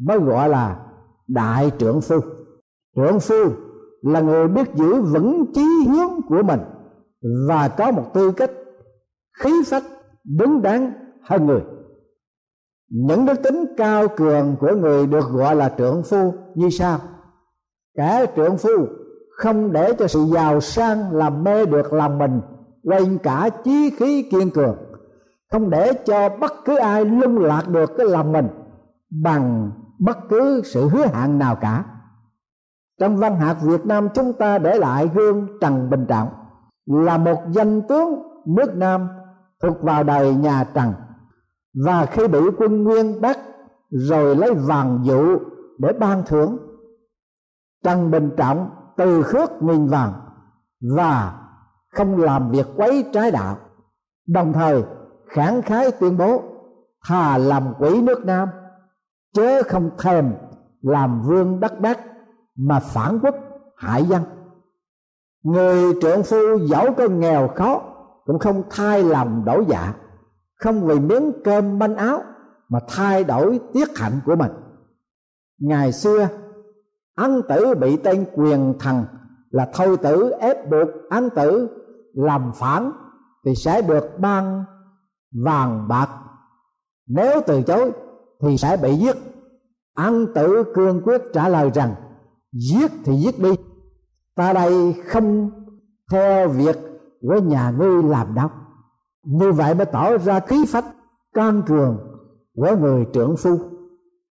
mới 0.00 0.18
gọi 0.18 0.48
là 0.48 0.86
đại 1.28 1.70
trượng 1.78 2.00
phu. 2.00 2.16
Trượng 2.96 3.20
phu 3.20 3.50
là 4.02 4.20
người 4.20 4.48
biết 4.48 4.74
giữ 4.74 5.00
vững 5.00 5.52
chí 5.54 5.66
hướng 5.88 6.22
của 6.28 6.42
mình 6.42 6.60
và 7.48 7.68
có 7.68 7.90
một 7.90 8.04
tư 8.14 8.32
cách 8.32 8.50
khí 9.38 9.50
phách 9.66 9.84
đứng 10.24 10.62
đắn 10.62 10.92
hơn 11.22 11.46
người 11.46 11.60
những 12.94 13.26
đức 13.26 13.42
tính 13.42 13.64
cao 13.76 14.08
cường 14.16 14.56
của 14.60 14.74
người 14.76 15.06
được 15.06 15.28
gọi 15.30 15.56
là 15.56 15.72
trượng 15.78 16.02
phu, 16.02 16.34
như 16.54 16.70
sau. 16.70 16.98
Cả 17.96 18.26
trượng 18.36 18.56
phu 18.56 18.86
không 19.36 19.72
để 19.72 19.92
cho 19.98 20.06
sự 20.06 20.24
giàu 20.34 20.60
sang 20.60 21.12
làm 21.12 21.44
mê 21.44 21.66
được 21.66 21.92
lòng 21.92 22.18
mình 22.18 22.40
quanh 22.84 23.18
cả 23.18 23.50
chí 23.64 23.90
khí 23.90 24.28
kiên 24.30 24.50
cường, 24.50 24.76
không 25.52 25.70
để 25.70 25.92
cho 25.92 26.28
bất 26.28 26.52
cứ 26.64 26.76
ai 26.76 27.04
lung 27.04 27.38
lạc 27.38 27.68
được 27.68 27.90
cái 27.98 28.06
lòng 28.06 28.32
mình 28.32 28.48
bằng 29.22 29.70
bất 29.98 30.18
cứ 30.28 30.62
sự 30.64 30.88
hứa 30.88 31.06
hẹn 31.06 31.38
nào 31.38 31.56
cả. 31.56 31.84
Trong 33.00 33.16
văn 33.16 33.40
học 33.40 33.56
Việt 33.62 33.86
Nam 33.86 34.08
chúng 34.14 34.32
ta 34.32 34.58
để 34.58 34.78
lại 34.78 35.10
gương 35.14 35.48
Trần 35.60 35.90
Bình 35.90 36.06
Trọng 36.08 36.28
là 36.86 37.18
một 37.18 37.38
danh 37.50 37.82
tướng 37.88 38.22
nước 38.46 38.76
Nam 38.76 39.08
thuộc 39.62 39.82
vào 39.82 40.04
đời 40.04 40.34
nhà 40.34 40.64
Trần 40.74 40.92
và 41.74 42.06
khi 42.06 42.28
bị 42.28 42.38
quân 42.58 42.84
Nguyên 42.84 43.20
bắt, 43.20 43.38
rồi 43.90 44.36
lấy 44.36 44.54
vàng 44.54 45.00
dụ 45.02 45.38
để 45.78 45.92
ban 45.92 46.22
thưởng. 46.26 46.58
Trần 47.84 48.10
Bình 48.10 48.30
Trọng 48.36 48.70
từ 48.96 49.22
khước 49.22 49.62
nghìn 49.62 49.86
vàng 49.86 50.12
và 50.96 51.40
không 51.92 52.16
làm 52.16 52.50
việc 52.50 52.66
quấy 52.76 53.04
trái 53.12 53.30
đạo, 53.30 53.56
đồng 54.26 54.52
thời 54.52 54.82
khẳng 55.28 55.62
khái 55.62 55.90
tuyên 55.90 56.18
bố 56.18 56.42
thà 57.04 57.38
làm 57.38 57.74
quỷ 57.78 58.02
nước 58.02 58.24
Nam, 58.24 58.48
chớ 59.34 59.62
không 59.62 59.90
thèm 59.98 60.34
làm 60.82 61.22
vương 61.22 61.60
đất 61.60 61.80
Bắc 61.80 61.98
mà 62.56 62.80
phản 62.80 63.18
quốc 63.22 63.34
hại 63.76 64.04
dân. 64.04 64.22
Người 65.42 65.94
trượng 66.00 66.22
phu 66.22 66.58
dẫu 66.70 66.94
có 66.94 67.08
nghèo 67.08 67.48
khó 67.48 67.82
cũng 68.24 68.38
không 68.38 68.62
thay 68.70 69.04
lòng 69.04 69.44
đổi 69.44 69.64
dạ 69.68 69.94
không 70.62 70.86
vì 70.86 71.00
miếng 71.00 71.32
cơm 71.44 71.78
manh 71.78 71.96
áo 71.96 72.22
mà 72.68 72.78
thay 72.88 73.24
đổi 73.24 73.60
tiết 73.72 73.98
hạnh 73.98 74.20
của 74.26 74.36
mình. 74.36 74.50
Ngày 75.60 75.92
xưa, 75.92 76.28
ân 77.16 77.42
tử 77.48 77.74
bị 77.80 77.96
tên 77.96 78.24
quyền 78.34 78.74
thần 78.78 79.04
là 79.50 79.70
thôi 79.74 79.96
tử 79.96 80.30
ép 80.30 80.70
buộc 80.70 80.88
ân 81.10 81.30
tử 81.30 81.68
làm 82.14 82.52
phản 82.54 82.92
thì 83.44 83.54
sẽ 83.54 83.82
được 83.82 84.18
ban 84.18 84.64
vàng 85.44 85.88
bạc. 85.88 86.08
Nếu 87.08 87.40
từ 87.46 87.62
chối 87.62 87.92
thì 88.42 88.56
sẽ 88.58 88.76
bị 88.76 88.94
giết. 88.96 89.16
Ân 89.94 90.34
tử 90.34 90.64
cương 90.74 91.02
quyết 91.04 91.22
trả 91.32 91.48
lời 91.48 91.70
rằng, 91.74 91.94
giết 92.52 92.90
thì 93.04 93.16
giết 93.16 93.38
đi, 93.38 93.50
ta 94.34 94.52
đây 94.52 94.94
không 95.06 95.50
theo 96.10 96.48
việc 96.48 96.76
của 97.20 97.38
nhà 97.38 97.70
ngươi 97.70 98.02
làm 98.02 98.34
đâu 98.34 98.48
như 99.24 99.52
vậy 99.52 99.74
mới 99.74 99.86
tỏ 99.86 100.18
ra 100.18 100.40
khí 100.40 100.64
phách, 100.68 100.84
can 101.34 101.62
trường 101.66 101.98
của 102.54 102.76
người 102.80 103.06
trưởng 103.12 103.36
phu. 103.36 103.58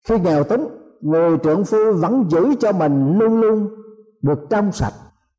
Khi 0.08 0.20
nghèo 0.20 0.44
tính, 0.44 0.68
người 1.02 1.38
trưởng 1.38 1.64
phu 1.64 1.78
vẫn 1.94 2.26
giữ 2.30 2.56
cho 2.60 2.72
mình 2.72 3.18
luôn 3.20 3.42
luôn 3.42 3.70
được 4.22 4.40
trong 4.50 4.72
sạch, 4.72 4.94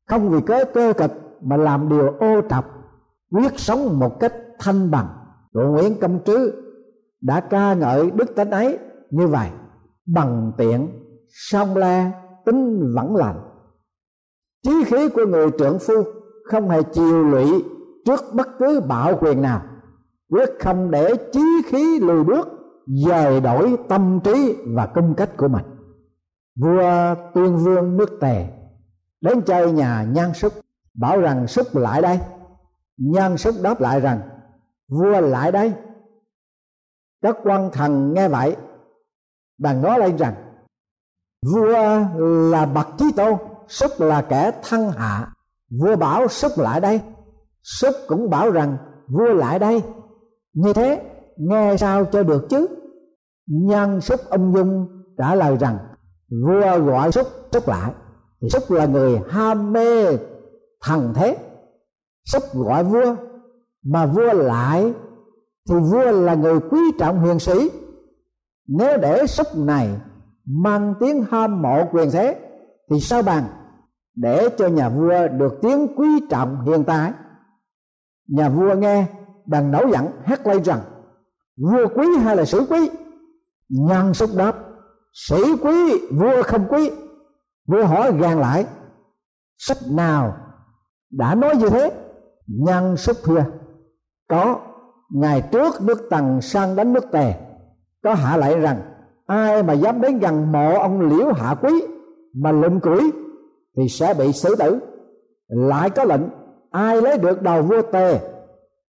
không 0.07 0.29
vì 0.29 0.41
cớ 0.41 0.65
cơ 0.73 0.93
cực 0.97 1.11
mà 1.41 1.57
làm 1.57 1.89
điều 1.89 2.09
ô 2.19 2.41
trọc, 2.49 2.65
quyết 3.31 3.59
sống 3.59 3.99
một 3.99 4.19
cách 4.19 4.33
thanh 4.59 4.91
bằng. 4.91 5.07
Độ 5.53 5.71
Nguyễn 5.71 5.99
Công 5.99 6.19
Trứ 6.25 6.53
đã 7.21 7.39
ca 7.39 7.73
ngợi 7.73 8.11
đức 8.11 8.35
tính 8.35 8.49
ấy 8.49 8.79
như 9.09 9.27
vậy, 9.27 9.49
bằng 10.05 10.51
tiện, 10.57 10.87
song 11.29 11.77
la 11.77 12.11
tính 12.45 12.93
vẫn 12.95 13.15
lành. 13.15 13.39
Trí 14.63 14.83
khí 14.83 15.09
của 15.09 15.25
người 15.25 15.51
trưởng 15.51 15.79
phu 15.79 15.93
không 16.45 16.69
hề 16.69 16.83
chiều 16.83 17.23
lụy 17.23 17.63
trước 18.05 18.21
bất 18.33 18.47
cứ 18.59 18.81
bạo 18.87 19.17
quyền 19.21 19.41
nào, 19.41 19.61
quyết 20.29 20.49
không 20.59 20.91
để 20.91 21.15
chí 21.31 21.61
khí 21.65 21.99
lùi 21.99 22.23
bước, 22.23 22.47
dời 22.87 23.41
đổi 23.41 23.77
tâm 23.89 24.19
trí 24.23 24.57
và 24.75 24.85
cung 24.85 25.13
cách 25.17 25.29
của 25.37 25.47
mình. 25.47 25.65
Vua 26.55 27.15
tuyên 27.33 27.57
vương 27.57 27.97
nước 27.97 28.17
tề 28.21 28.47
đến 29.21 29.41
chơi 29.41 29.71
nhà 29.71 30.03
nhan 30.03 30.33
sức 30.33 30.53
bảo 30.93 31.21
rằng 31.21 31.47
sức 31.47 31.75
lại 31.75 32.01
đây. 32.01 32.19
Nhan 32.97 33.37
sức 33.37 33.55
đáp 33.61 33.81
lại 33.81 33.99
rằng, 33.99 34.21
vua 34.87 35.21
lại 35.21 35.51
đây. 35.51 35.73
Các 37.21 37.37
quan 37.43 37.69
thần 37.73 38.13
nghe 38.13 38.27
vậy 38.27 38.55
bàn 39.57 39.81
nói 39.81 39.99
lên 39.99 40.17
rằng, 40.17 40.33
vua 41.53 41.99
là 42.51 42.65
bậc 42.65 42.87
chí 42.97 43.05
tôn 43.15 43.33
sức 43.67 44.01
là 44.01 44.21
kẻ 44.21 44.51
thân 44.63 44.91
hạ. 44.91 45.27
Vua 45.69 45.95
bảo 45.95 46.27
sức 46.27 46.51
lại 46.57 46.81
đây 46.81 47.01
súc 47.63 47.95
cũng 48.07 48.29
bảo 48.29 48.51
rằng, 48.51 48.77
vua 49.07 49.33
lại 49.33 49.59
đây. 49.59 49.83
Như 50.53 50.73
thế, 50.73 51.01
nghe 51.37 51.77
sao 51.77 52.05
cho 52.05 52.23
được 52.23 52.49
chứ? 52.49 52.67
Nhân 53.47 54.01
súc 54.01 54.19
ông 54.29 54.53
dung 54.53 54.87
trả 55.17 55.35
lời 55.35 55.57
rằng, 55.59 55.77
vua 56.45 56.79
gọi 56.79 57.11
súc 57.11 57.27
súc 57.51 57.67
lại. 57.67 57.91
Thì 58.41 58.49
súc 58.49 58.71
là 58.71 58.85
người 58.85 59.21
ham 59.29 59.73
mê 59.73 60.17
thần 60.81 61.13
thế. 61.15 61.37
Súc 62.25 62.43
gọi 62.53 62.83
vua, 62.83 63.15
mà 63.85 64.05
vua 64.05 64.33
lại 64.33 64.93
thì 65.69 65.75
vua 65.75 66.11
là 66.11 66.35
người 66.35 66.59
quý 66.59 66.79
trọng 66.99 67.19
huyền 67.19 67.39
sĩ. 67.39 67.69
Nếu 68.67 68.97
để 68.97 69.27
súc 69.27 69.47
này 69.57 69.89
mang 70.45 70.93
tiếng 70.99 71.25
ham 71.31 71.61
mộ 71.61 71.83
quyền 71.91 72.11
thế, 72.11 72.39
thì 72.89 72.99
sao 72.99 73.21
bằng 73.21 73.43
để 74.15 74.49
cho 74.57 74.67
nhà 74.67 74.89
vua 74.89 75.27
được 75.27 75.53
tiếng 75.61 75.87
quý 75.95 76.07
trọng 76.29 76.65
hiện 76.65 76.83
tại 76.83 77.11
nhà 78.27 78.49
vua 78.49 78.75
nghe 78.75 79.05
bèn 79.45 79.71
nổi 79.71 79.91
giận, 79.91 80.07
hét 80.23 80.47
lây 80.47 80.61
rằng, 80.63 80.79
vua 81.57 81.87
quý 81.95 82.07
hay 82.23 82.35
là 82.35 82.45
sử 82.45 82.65
quý? 82.69 82.89
Nhân 83.69 84.13
xúc 84.13 84.29
đáp, 84.37 84.55
sĩ 85.13 85.55
quý, 85.61 86.07
vua 86.11 86.43
không 86.43 86.65
quý. 86.69 86.91
Vua 87.67 87.85
hỏi 87.85 88.17
gàn 88.17 88.39
lại, 88.39 88.65
sách 89.57 89.77
nào 89.91 90.37
đã 91.11 91.35
nói 91.35 91.55
như 91.55 91.69
thế? 91.69 91.91
Nhân 92.47 92.97
xúc 92.97 93.17
thưa, 93.23 93.45
có, 94.29 94.59
ngày 95.09 95.43
trước 95.51 95.81
nước 95.81 96.07
tần 96.09 96.41
sang 96.41 96.75
đánh 96.75 96.93
nước 96.93 97.11
tề 97.11 97.33
có 98.03 98.13
hạ 98.13 98.37
lại 98.37 98.59
rằng, 98.59 98.81
ai 99.25 99.63
mà 99.63 99.73
dám 99.73 100.01
đến 100.01 100.19
gần 100.19 100.51
mộ 100.51 100.79
ông 100.79 101.01
liễu 101.01 101.33
hạ 101.33 101.55
quý 101.61 101.71
mà 102.33 102.51
lụm 102.51 102.79
củi 102.79 103.11
thì 103.77 103.89
sẽ 103.89 104.13
bị 104.13 104.33
xử 104.33 104.55
tử. 104.55 104.79
Lại 105.47 105.89
có 105.89 106.03
lệnh 106.03 106.21
ai 106.73 107.01
lấy 107.01 107.17
được 107.17 107.41
đầu 107.41 107.61
vua 107.61 107.81
tề 107.81 108.19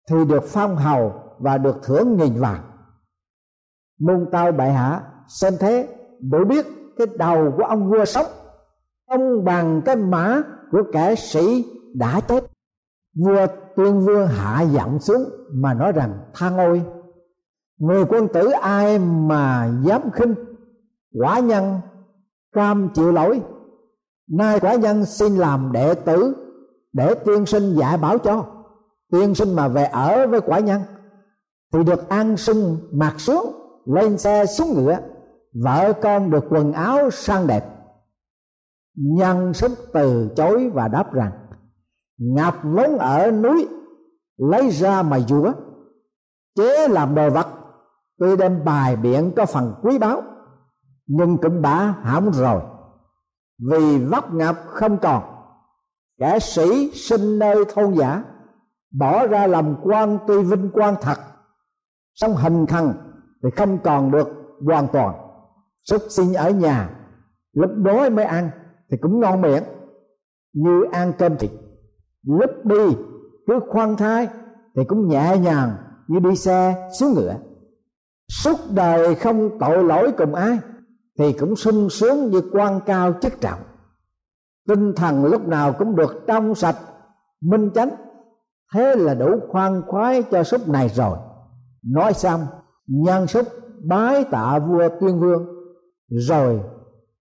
thì 0.10 0.16
được 0.30 0.44
phong 0.44 0.76
hầu 0.76 1.14
và 1.40 1.58
được 1.58 1.76
thưởng 1.84 2.18
nghìn 2.18 2.42
vàng 2.42 2.62
môn 4.00 4.26
tao 4.32 4.52
bệ 4.52 4.70
hạ, 4.70 5.02
xem 5.28 5.54
thế 5.60 5.88
đủ 6.32 6.46
biết 6.46 6.66
cái 6.98 7.08
đầu 7.18 7.54
của 7.58 7.64
ông 7.64 7.90
vua 7.90 8.06
sống. 8.06 8.26
Ông 9.08 9.46
bằng 9.46 9.82
cái 9.86 9.96
mã 9.96 10.42
của 10.72 10.84
kẻ 10.94 11.16
sĩ 11.16 11.66
đã 11.96 12.20
chết. 12.20 12.44
Vua 13.16 13.48
tuyên 13.76 14.00
vương 14.00 14.28
hạ 14.28 14.62
giọng 14.62 15.00
xuống 15.00 15.24
mà 15.52 15.74
nói 15.74 15.92
rằng, 15.92 16.20
Tha 16.34 16.52
ôi 16.58 16.82
người 17.80 18.06
quân 18.06 18.28
tử 18.34 18.50
ai 18.50 19.00
mà 19.00 19.70
dám 19.84 20.02
khinh? 20.14 20.36
Quả 21.20 21.40
nhân 21.40 21.80
cam 22.54 22.90
chịu 22.94 23.12
lỗi. 23.12 23.42
Nay 24.30 24.60
quả 24.60 24.76
nhân 24.76 25.06
xin 25.06 25.36
làm 25.36 25.72
đệ 25.72 25.94
tử 25.94 26.36
để 26.94 27.16
tiên 27.26 27.46
sinh 27.46 27.76
dạy 27.76 27.98
bảo 27.98 28.18
cho. 28.18 28.46
Tiên 29.12 29.36
sinh 29.36 29.56
mà 29.56 29.68
về 29.68 29.86
ở 29.86 30.28
với 30.28 30.42
quả 30.42 30.60
nhân, 30.60 30.82
thì 31.74 31.84
được 31.84 32.10
an 32.10 32.38
sinh 32.38 32.78
mặc 32.92 33.16
sướng, 33.18 33.46
lên 33.86 34.18
xe 34.18 34.46
xuống 34.46 34.74
ngựa, 34.74 34.98
vợ 35.64 35.94
con 36.02 36.32
được 36.32 36.46
quần 36.50 36.74
áo 36.74 37.10
sang 37.10 37.48
đẹp. 37.48 37.66
Nhân 38.96 39.54
sức 39.54 39.72
từ 39.94 40.30
chối 40.36 40.70
và 40.74 40.88
đáp 40.88 41.14
rằng, 41.14 41.32
ngập 42.18 42.56
lớn 42.64 42.98
ở 42.98 43.32
núi, 43.32 43.68
lấy 44.38 44.70
ra 44.70 45.04
mà 45.04 45.20
dũa 45.20 45.54
chế 46.56 46.88
làm 46.88 47.16
đồ 47.16 47.30
vật, 47.30 47.48
tuy 48.20 48.36
đem 48.36 48.66
bài 48.66 48.96
biện 48.96 49.32
có 49.36 49.46
phần 49.46 49.74
quý 49.82 49.98
báu, 49.98 50.22
nhưng 51.08 51.38
cũng 51.38 51.62
đã 51.62 51.96
hỏng 52.04 52.32
rồi. 52.32 52.62
Vì 53.72 54.06
vóc 54.06 54.34
ngập 54.34 54.56
không 54.68 54.98
còn 54.98 55.33
kẻ 56.20 56.40
sĩ 56.40 56.92
sinh 56.94 57.40
nơi 57.40 57.56
thôn 57.74 57.94
giả, 57.94 58.24
bỏ 59.00 59.28
ra 59.28 59.48
làm 59.48 59.76
quan 59.84 60.20
tuy 60.28 60.44
vinh 60.44 60.70
quang 60.74 60.96
thật, 61.02 61.18
song 62.14 62.36
hình 62.36 62.66
thần 62.66 62.94
thì 63.44 63.50
không 63.56 63.78
còn 63.84 64.12
được 64.12 64.28
hoàn 64.66 64.88
toàn. 64.88 65.16
Xuất 65.84 66.02
sinh 66.10 66.34
ở 66.34 66.50
nhà, 66.50 66.90
lúc 67.54 67.72
đói 67.78 68.10
mới 68.10 68.26
ăn 68.26 68.50
thì 68.92 68.98
cũng 69.02 69.20
ngon 69.20 69.42
miệng, 69.42 69.64
như 70.54 70.84
ăn 70.92 71.14
cơm 71.18 71.38
thịt. 71.38 71.52
Lúc 72.24 72.50
đi, 72.64 72.96
cứ 73.48 73.60
khoan 73.70 73.96
thai 73.96 74.28
thì 74.76 74.84
cũng 74.88 75.08
nhẹ 75.08 75.38
nhàng 75.38 75.76
như 76.08 76.20
đi 76.20 76.36
xe 76.36 76.90
xuống 77.00 77.14
ngựa. 77.14 77.36
Suốt 78.32 78.58
đời 78.76 79.16
không 79.16 79.50
tội 79.60 79.84
lỗi 79.84 80.12
cùng 80.18 80.36
ai 80.36 80.60
thì 81.20 81.34
cũng 81.34 81.56
sung 81.56 81.90
sướng 81.90 82.30
như 82.30 82.42
quan 82.52 82.80
cao 82.86 83.14
chức 83.22 83.42
trọng 83.42 83.60
tinh 84.68 84.94
thần 84.96 85.26
lúc 85.26 85.48
nào 85.48 85.74
cũng 85.74 85.96
được 85.96 86.24
trong 86.28 86.56
sạch, 86.56 86.76
minh 87.42 87.70
chánh. 87.76 87.90
Thế 88.74 88.96
là 88.96 89.14
đủ 89.14 89.40
khoan 89.50 89.82
khoái 89.88 90.24
cho 90.24 90.44
súc 90.44 90.68
này 90.68 90.90
rồi. 90.90 91.18
Nói 91.86 92.14
xong 92.14 92.46
nhân 92.88 93.28
súc 93.28 93.46
bái 93.84 94.24
tạ 94.24 94.60
vua 94.60 94.90
tuyên 95.00 95.20
vương, 95.20 95.46
rồi 96.10 96.60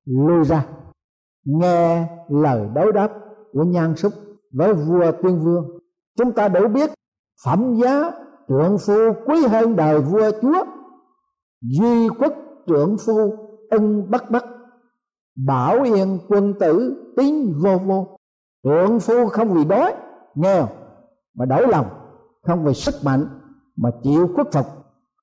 lui 0.05 0.45
ra, 0.45 0.67
nghe 1.45 2.09
lời 2.29 2.69
đối 2.75 2.93
đáp 2.93 3.09
của 3.53 3.65
nhan 3.65 3.97
súc 3.97 4.13
với 4.53 4.75
vua 4.75 5.13
tuyên 5.23 5.41
vương. 5.41 5.79
Chúng 6.19 6.33
ta 6.33 6.49
đủ 6.49 6.69
biết 6.69 6.91
phẩm 7.45 7.75
giá 7.75 8.11
trượng 8.49 8.79
phu 8.79 9.13
quý 9.27 9.47
hơn 9.47 9.77
đời 9.77 10.01
vua 10.01 10.31
chúa, 10.43 10.65
duy 11.61 12.09
quốc 12.09 12.33
trượng 12.67 12.97
phu 13.07 13.37
ân 13.71 14.11
bất 14.11 14.31
bất 14.31 14.45
bảo 15.37 15.83
yên 15.83 16.19
quân 16.29 16.55
tử 16.61 16.97
tín 17.17 17.53
vô 17.63 17.79
vô. 17.79 18.19
Trượng 18.65 19.01
phu 19.01 19.27
không 19.27 19.49
vì 19.49 19.65
đói, 19.65 19.95
nghèo, 20.35 20.69
mà 21.35 21.45
đổi 21.45 21.69
lòng, 21.69 21.87
không 22.43 22.65
vì 22.65 22.75
sức 22.75 22.95
mạnh, 23.05 23.27
mà 23.77 23.91
chịu 24.03 24.29
khuất 24.35 24.53
phục. 24.53 24.67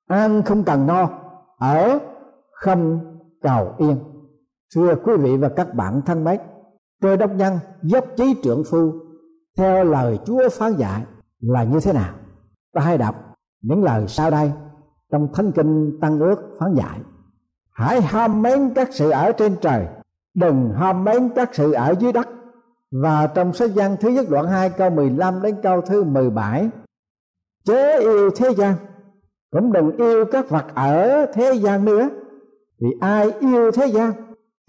Ăn 0.08 0.42
không 0.44 0.64
cần 0.64 0.88
no, 0.88 1.10
ở 1.58 2.00
không 2.52 3.00
cầu 3.42 3.76
yên. 3.78 3.98
Thưa 4.76 4.96
quý 5.04 5.14
vị 5.18 5.38
và 5.38 5.50
các 5.50 5.74
bạn 5.74 6.02
thân 6.06 6.24
mến, 6.24 6.40
tôi 7.02 7.18
đốc 7.18 7.32
nhân, 7.32 7.60
dốc 7.82 8.06
chí 8.18 8.36
trượng 8.44 8.64
phu, 8.70 8.94
theo 9.58 9.84
lời 9.84 10.20
chúa 10.26 10.50
phán 10.50 10.74
dạy 10.74 11.06
là 11.40 11.64
như 11.64 11.80
thế 11.80 11.94
nào? 11.94 12.14
Ta 12.74 12.82
hãy 12.82 12.98
đọc 12.98 13.16
những 13.62 13.84
lời 13.84 14.08
sau 14.08 14.32
đây 14.32 14.52
trong 15.12 15.28
thánh 15.34 15.52
kinh 15.52 16.00
tăng 16.02 16.20
ước 16.20 16.36
phán 16.60 16.76
dạy. 16.76 17.00
Hãy 17.72 18.02
ham 18.02 18.42
mến 18.42 18.74
các 18.76 18.90
sự 18.92 19.10
ở 19.10 19.32
trên 19.32 19.56
trời 19.62 19.88
đừng 20.34 20.74
ham 20.74 21.04
mến 21.04 21.30
các 21.36 21.50
sự 21.56 21.72
ở 21.72 21.94
dưới 22.00 22.12
đất. 22.12 22.28
Và 22.92 23.28
trong 23.28 23.54
sách 23.54 23.72
gian 23.74 23.98
thứ 24.00 24.10
nhất 24.10 24.26
đoạn 24.30 24.48
2 24.48 24.70
câu 24.70 24.90
15 24.90 25.42
đến 25.42 25.56
câu 25.64 25.82
thứ 25.82 26.04
17 26.04 26.70
chớ 27.66 28.00
yêu 28.00 28.30
thế 28.36 28.50
gian, 28.58 28.74
cũng 29.52 29.72
đừng 29.72 29.98
yêu 29.98 30.26
các 30.32 30.50
vật 30.50 30.66
ở 30.76 31.26
thế 31.34 31.54
gian 31.54 31.86
nữa. 31.86 32.10
Vì 32.82 32.88
ai 33.02 33.32
yêu 33.40 33.72
thế 33.72 33.86
gian 33.86 34.12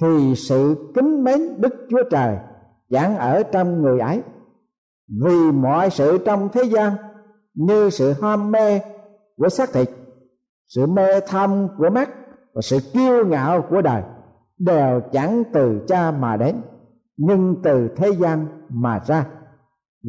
thì 0.03 0.35
sự 0.37 0.91
kính 0.95 1.25
mến 1.25 1.61
đức 1.61 1.87
chúa 1.91 2.03
trời 2.11 2.37
chẳng 2.91 3.19
ở 3.19 3.43
trong 3.43 3.83
người 3.83 4.01
ấy. 4.01 4.23
Vì 5.25 5.53
mọi 5.53 5.91
sự 5.91 6.19
trong 6.19 6.49
thế 6.53 6.63
gian 6.63 6.93
như 7.55 7.91
sự 7.91 8.13
ham 8.23 8.53
mê 8.53 8.81
của 9.37 9.49
xác 9.49 9.73
thịt, 9.73 9.91
sự 10.69 10.87
mê 10.87 11.21
thâm 11.21 11.69
của 11.79 11.91
mắt 11.91 12.11
và 12.55 12.63
sự 12.63 12.79
kiêu 12.93 13.27
ngạo 13.27 13.63
của 13.71 13.83
đời 13.83 14.03
đều 14.61 15.01
chẳng 15.13 15.43
từ 15.53 15.85
cha 15.89 16.11
mà 16.11 16.37
đến, 16.37 16.63
nhưng 17.17 17.57
từ 17.63 17.89
thế 17.97 18.11
gian 18.11 18.47
mà 18.69 19.01
ra. 19.07 19.27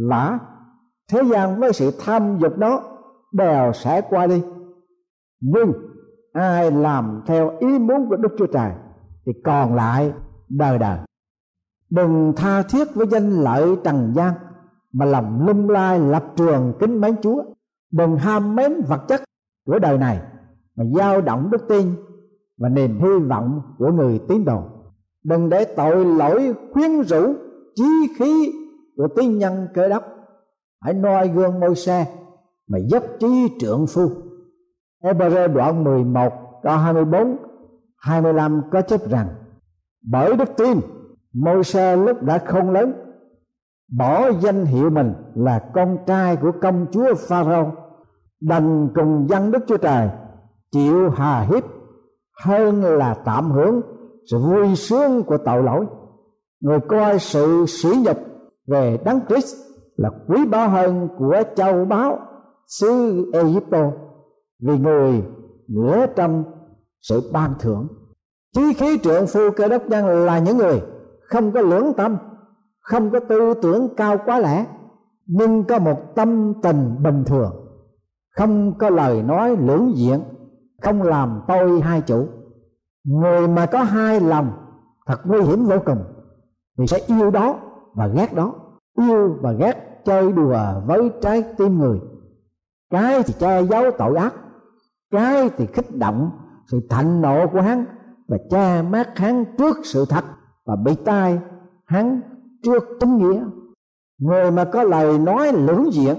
Và 0.09 0.39
thế 1.11 1.21
gian 1.31 1.59
với 1.59 1.73
sự 1.73 1.91
tham 2.05 2.39
dục 2.39 2.57
đó 2.57 2.83
đều 3.33 3.73
sẽ 3.73 4.01
qua 4.09 4.27
đi. 4.27 4.43
Nhưng 5.41 5.73
ai 6.33 6.71
làm 6.71 7.23
theo 7.25 7.57
ý 7.59 7.79
muốn 7.79 8.09
của 8.09 8.15
đức 8.15 8.35
chúa 8.37 8.47
trời 8.47 8.71
thì 9.25 9.31
còn 9.43 9.75
lại 9.75 10.13
đời 10.49 10.79
đời. 10.79 10.97
Đừng 11.89 12.33
tha 12.35 12.63
thiết 12.63 12.87
với 12.95 13.07
danh 13.07 13.29
lợi 13.29 13.75
trần 13.83 14.13
gian, 14.15 14.33
mà 14.93 15.05
lòng 15.05 15.45
lung 15.47 15.69
lai 15.69 15.99
lập 15.99 16.23
trường 16.35 16.73
kính 16.79 17.01
mến 17.01 17.15
chúa. 17.21 17.43
Đừng 17.91 18.17
ham 18.17 18.55
mến 18.55 18.81
vật 18.87 19.01
chất 19.07 19.21
của 19.65 19.79
đời 19.79 19.97
này, 19.97 20.21
mà 20.75 20.85
dao 20.95 21.21
động 21.21 21.49
đức 21.51 21.65
tin 21.69 21.95
và 22.61 22.69
niềm 22.69 22.99
hy 22.99 23.27
vọng 23.29 23.61
của 23.77 23.91
người 23.91 24.19
tín 24.27 24.45
đồ. 24.45 24.63
Đừng 25.23 25.49
để 25.49 25.65
tội 25.65 26.05
lỗi 26.05 26.53
khuyến 26.73 27.01
rũ, 27.01 27.33
chí 27.75 28.07
khí 28.17 28.53
của 28.97 29.07
tín 29.15 29.37
nhân 29.37 29.67
cơ 29.73 29.89
đốc. 29.89 30.03
Hãy 30.81 30.93
noi 30.93 31.27
gương 31.27 31.59
môi 31.59 31.75
xe 31.75 32.05
mà 32.67 32.77
dốc 32.77 33.03
trí 33.19 33.47
trượng 33.59 33.85
phu. 33.87 34.09
Hebrew 35.03 35.53
đoạn 35.53 35.83
11 35.83 36.33
câu 36.63 36.77
24 36.77 37.37
25 37.97 38.61
có 38.71 38.81
chép 38.81 39.09
rằng, 39.09 39.27
bởi 40.11 40.35
đức 40.35 40.49
tin, 40.57 40.79
môi 41.33 41.63
xe 41.63 41.95
lúc 41.95 42.23
đã 42.23 42.37
không 42.37 42.71
lớn, 42.71 42.93
bỏ 43.97 44.31
danh 44.39 44.65
hiệu 44.65 44.89
mình 44.89 45.13
là 45.35 45.59
con 45.73 45.97
trai 46.07 46.35
của 46.35 46.51
công 46.61 46.85
chúa 46.91 47.15
Pharaoh 47.15 47.67
đành 48.41 48.89
cùng 48.95 49.27
dân 49.29 49.51
Đức 49.51 49.63
Chúa 49.67 49.77
Trời 49.77 50.09
chịu 50.71 51.09
hà 51.09 51.41
hiếp 51.41 51.63
hơn 52.43 52.83
là 52.83 53.13
tạm 53.25 53.51
hưởng 53.51 53.81
sự 54.31 54.37
vui 54.37 54.75
sướng 54.75 55.23
của 55.23 55.37
tội 55.37 55.63
lỗi. 55.63 55.85
Người 56.61 56.79
coi 56.79 57.19
sự 57.19 57.65
sỉ 57.67 57.89
nhục 58.05 58.17
về 58.67 58.97
đấng 59.05 59.19
Christ 59.29 59.55
là 59.95 60.09
quý 60.27 60.45
báu 60.45 60.69
hơn 60.69 61.07
của 61.17 61.43
châu 61.55 61.85
báu, 61.85 62.19
xứ 62.67 63.25
Egypto 63.33 63.91
vì 64.61 64.77
người 64.77 65.23
ngửa 65.67 66.05
trong 66.15 66.43
sự 67.01 67.29
ban 67.33 67.53
thưởng. 67.59 67.87
Chí 68.55 68.73
khí 68.73 68.97
trượng 69.03 69.27
phu 69.27 69.51
cơ 69.55 69.67
đốc 69.67 69.89
nhân 69.89 70.25
là 70.25 70.39
những 70.39 70.57
người 70.57 70.81
không 71.21 71.51
có 71.51 71.61
lưỡng 71.61 71.93
tâm, 71.97 72.17
không 72.79 73.11
có 73.11 73.19
tư 73.19 73.53
tưởng 73.61 73.95
cao 73.97 74.17
quá 74.25 74.39
lẽ 74.39 74.65
nhưng 75.25 75.63
có 75.63 75.79
một 75.79 76.15
tâm 76.15 76.53
tình 76.63 77.03
bình 77.03 77.23
thường, 77.25 77.51
không 78.37 78.77
có 78.77 78.89
lời 78.89 79.23
nói 79.23 79.57
lưỡng 79.57 79.91
diện 79.95 80.19
không 80.81 81.01
làm 81.01 81.41
tôi 81.47 81.81
hai 81.81 82.01
chủ. 82.01 82.27
Người 83.03 83.47
mà 83.47 83.65
có 83.65 83.83
hai 83.83 84.19
lòng, 84.19 84.51
thật 85.05 85.19
nguy 85.25 85.41
hiểm 85.41 85.65
vô 85.65 85.75
cùng. 85.85 86.03
Vì 86.77 86.87
sẽ 86.87 86.99
yêu 87.07 87.31
đó 87.31 87.59
và 87.93 88.07
ghét 88.07 88.33
đó. 88.33 88.53
Yêu 88.97 89.37
và 89.41 89.51
ghét 89.51 90.01
chơi 90.05 90.31
đùa 90.31 90.57
với 90.85 91.11
trái 91.21 91.43
tim 91.57 91.79
người. 91.79 91.99
Cái 92.89 93.23
thì 93.23 93.33
che 93.39 93.63
giấu 93.63 93.91
tội 93.97 94.15
ác. 94.15 94.33
Cái 95.11 95.49
thì 95.57 95.67
kích 95.67 95.97
động 95.97 96.31
sự 96.67 96.79
thạnh 96.89 97.21
nộ 97.21 97.47
của 97.47 97.61
hắn 97.61 97.85
và 98.27 98.37
che 98.49 98.81
mát 98.81 99.17
hắn 99.17 99.45
trước 99.57 99.77
sự 99.83 100.05
thật 100.09 100.23
và 100.65 100.75
bị 100.75 100.95
tai 101.05 101.39
hắn 101.85 102.21
trước 102.63 102.83
tính 102.99 103.17
nghĩa. 103.17 103.43
Người 104.19 104.51
mà 104.51 104.65
có 104.65 104.83
lời 104.83 105.19
nói 105.19 105.53
lưỡng 105.53 105.93
diện 105.93 106.15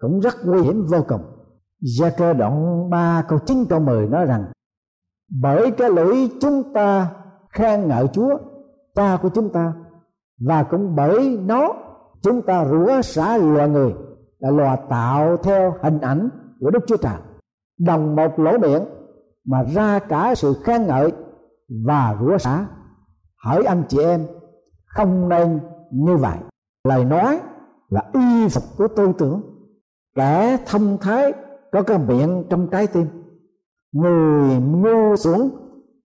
cũng 0.00 0.20
rất 0.20 0.34
nguy 0.44 0.62
hiểm 0.62 0.86
vô 0.86 0.98
cùng. 1.08 1.20
Gia 1.80 2.10
cơ 2.10 2.32
đoạn 2.32 2.90
3 2.90 3.22
câu 3.28 3.38
9 3.38 3.64
câu 3.68 3.80
10 3.80 4.06
nói 4.08 4.26
rằng, 4.26 4.44
Bởi 5.40 5.70
cái 5.70 5.90
lỗi 5.90 6.30
chúng 6.40 6.72
ta 6.72 7.10
khen 7.50 7.88
ngợi 7.88 8.06
Chúa, 8.12 8.38
Cha 8.94 9.18
của 9.22 9.28
chúng 9.28 9.52
ta, 9.52 9.72
Và 10.40 10.62
cũng 10.62 10.96
bởi 10.96 11.38
nó, 11.42 11.72
chúng 12.22 12.42
ta 12.42 12.64
rủa 12.64 13.02
xả 13.02 13.36
loài 13.36 13.68
người, 13.68 13.94
Là 14.38 14.50
loài 14.50 14.78
tạo 14.88 15.36
theo 15.36 15.74
hình 15.82 16.00
ảnh 16.00 16.28
của 16.60 16.70
Đức 16.70 16.84
Chúa 16.86 16.96
Trời. 16.96 17.16
Đồng 17.78 18.16
một 18.16 18.38
lỗ 18.38 18.58
miệng 18.58 18.84
mà 19.46 19.62
ra 19.74 19.98
cả 19.98 20.34
sự 20.34 20.54
khen 20.64 20.86
ngợi 20.86 21.12
và 21.86 22.16
rủa 22.20 22.38
xả. 22.38 22.66
Hỏi 23.44 23.64
anh 23.64 23.82
chị 23.88 23.98
em, 23.98 24.26
không 24.86 25.28
nên 25.28 25.60
như 25.92 26.16
vậy. 26.16 26.38
Lời 26.84 27.04
nói 27.04 27.40
là 27.88 28.02
y 28.12 28.48
phục 28.48 28.62
của 28.78 28.88
tư 28.96 29.12
tưởng. 29.18 29.42
Kẻ 30.16 30.56
thông 30.66 30.98
thái 31.00 31.32
có 31.76 31.82
cái 31.82 31.98
miệng 31.98 32.44
trong 32.50 32.68
trái 32.70 32.86
tim. 32.86 33.06
Người 33.92 34.60
ngu 34.60 35.16
xuống, 35.16 35.50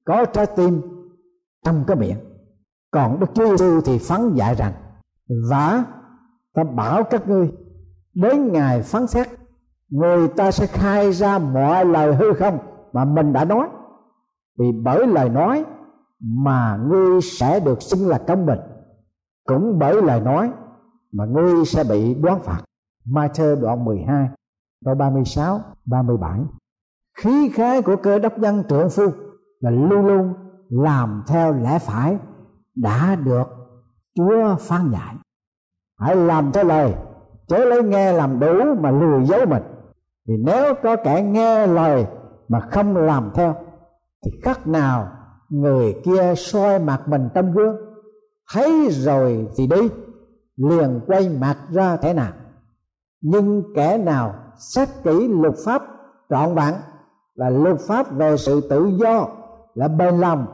có 0.06 0.26
trái 0.26 0.46
tim 0.56 0.82
trong 1.66 1.84
cái 1.88 1.98
miệng. 1.98 2.18
Còn 2.92 3.20
đức 3.20 3.26
chúa 3.34 3.58
giêsu 3.58 3.82
thì 3.82 3.98
phán 3.98 4.36
dạy 4.36 4.56
rằng 4.56 4.74
và 5.50 5.84
ta 6.54 6.64
bảo 6.64 7.04
các 7.04 7.28
ngươi, 7.30 7.52
đến 8.14 8.52
ngày 8.52 8.82
phán 8.82 9.08
xét, 9.08 9.28
người 9.90 10.28
ta 10.28 10.52
sẽ 10.52 10.68
khai 10.68 11.12
ra 11.12 11.40
mọi 11.40 11.86
lời 11.86 12.16
hư 12.16 12.34
không 12.34 12.58
mà 12.94 13.06
mình 13.06 13.34
đã 13.34 13.46
nói. 13.46 13.68
Vì 14.60 14.72
bởi 14.84 15.08
lời 15.08 15.30
nói 15.30 15.66
mà 16.20 16.80
ngươi 16.88 17.22
sẽ 17.22 17.60
được 17.60 17.82
xưng 17.82 18.08
là 18.08 18.18
công 18.28 18.46
bình, 18.46 18.60
cũng 19.46 19.80
bởi 19.80 20.02
lời 20.02 20.22
nói 20.22 20.52
mà 21.12 21.26
ngươi 21.26 21.66
sẽ 21.66 21.84
bị 21.84 22.14
đoán 22.14 22.40
phạt. 22.42 22.62
Matthew 23.06 23.62
đoạn 23.62 23.86
12 23.86 24.28
câu 24.86 24.96
36 24.96 25.62
37 25.86 26.39
khí 27.17 27.50
khái 27.54 27.82
của 27.82 27.96
cơ 27.96 28.20
đốc 28.20 28.39
nhân 28.39 28.63
trượng 28.70 28.89
phu 28.89 29.04
là 29.60 29.72
luôn 29.72 30.06
luôn 30.06 30.34
làm 30.70 31.24
theo 31.28 31.54
lẽ 31.54 31.80
phải 31.80 32.17
đã 32.76 33.15
được 33.15 33.62
Chúa 34.15 34.56
phán 34.60 34.91
dạy. 34.91 35.15
Hãy 36.00 36.15
làm 36.15 36.52
theo 36.52 36.63
lời, 36.63 36.94
chớ 37.48 37.65
lấy 37.65 37.84
nghe 37.84 38.12
làm 38.12 38.39
đủ 38.39 38.76
mà 38.80 38.91
lừa 38.91 39.20
dối 39.26 39.46
mình. 39.46 39.63
Vì 40.28 40.36
nếu 40.38 40.74
có 40.84 40.96
kẻ 40.96 41.22
nghe 41.22 41.67
lời 41.67 42.06
mà 42.48 42.60
không 42.60 42.98
làm 42.98 43.32
theo, 43.34 43.56
thì 44.26 44.32
khắc 44.44 44.67
nào 44.67 45.08
người 45.50 46.02
kia 46.06 46.34
soi 46.38 46.80
mặt 46.80 47.02
mình 47.08 47.30
trong 47.34 47.54
gương 47.54 47.76
thấy 48.54 48.88
rồi 48.91 49.48
thì 49.58 49.67
đi, 49.67 49.89
liền 50.56 51.00
quay 51.08 51.30
mặt 51.30 51.58
ra 51.70 51.98
thế 51.98 52.13
nào. 52.13 52.32
Nhưng 53.22 53.63
kẻ 53.76 53.98
nào 53.98 54.36
xét 54.62 54.89
kỹ 55.04 55.28
luật 55.28 55.54
pháp 55.65 55.82
trọn 56.30 56.56
vẹn 56.56 56.74
là 57.36 57.50
luật 57.50 57.80
pháp 57.80 58.12
về 58.12 58.38
sự 58.38 58.62
tự 58.69 58.86
do, 58.86 59.28
là 59.74 59.88
bền 59.88 60.17
lòng, 60.17 60.45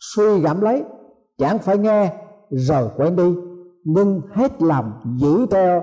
suy 0.00 0.40
gẫm 0.40 0.60
lấy, 0.60 0.84
chẳng 1.38 1.58
phải 1.58 1.78
nghe 1.78 2.12
rồi 2.50 2.90
quên 2.96 3.16
đi, 3.16 3.36
nhưng 3.84 4.20
hết 4.32 4.62
lòng 4.62 4.92
giữ 5.16 5.46
theo 5.46 5.82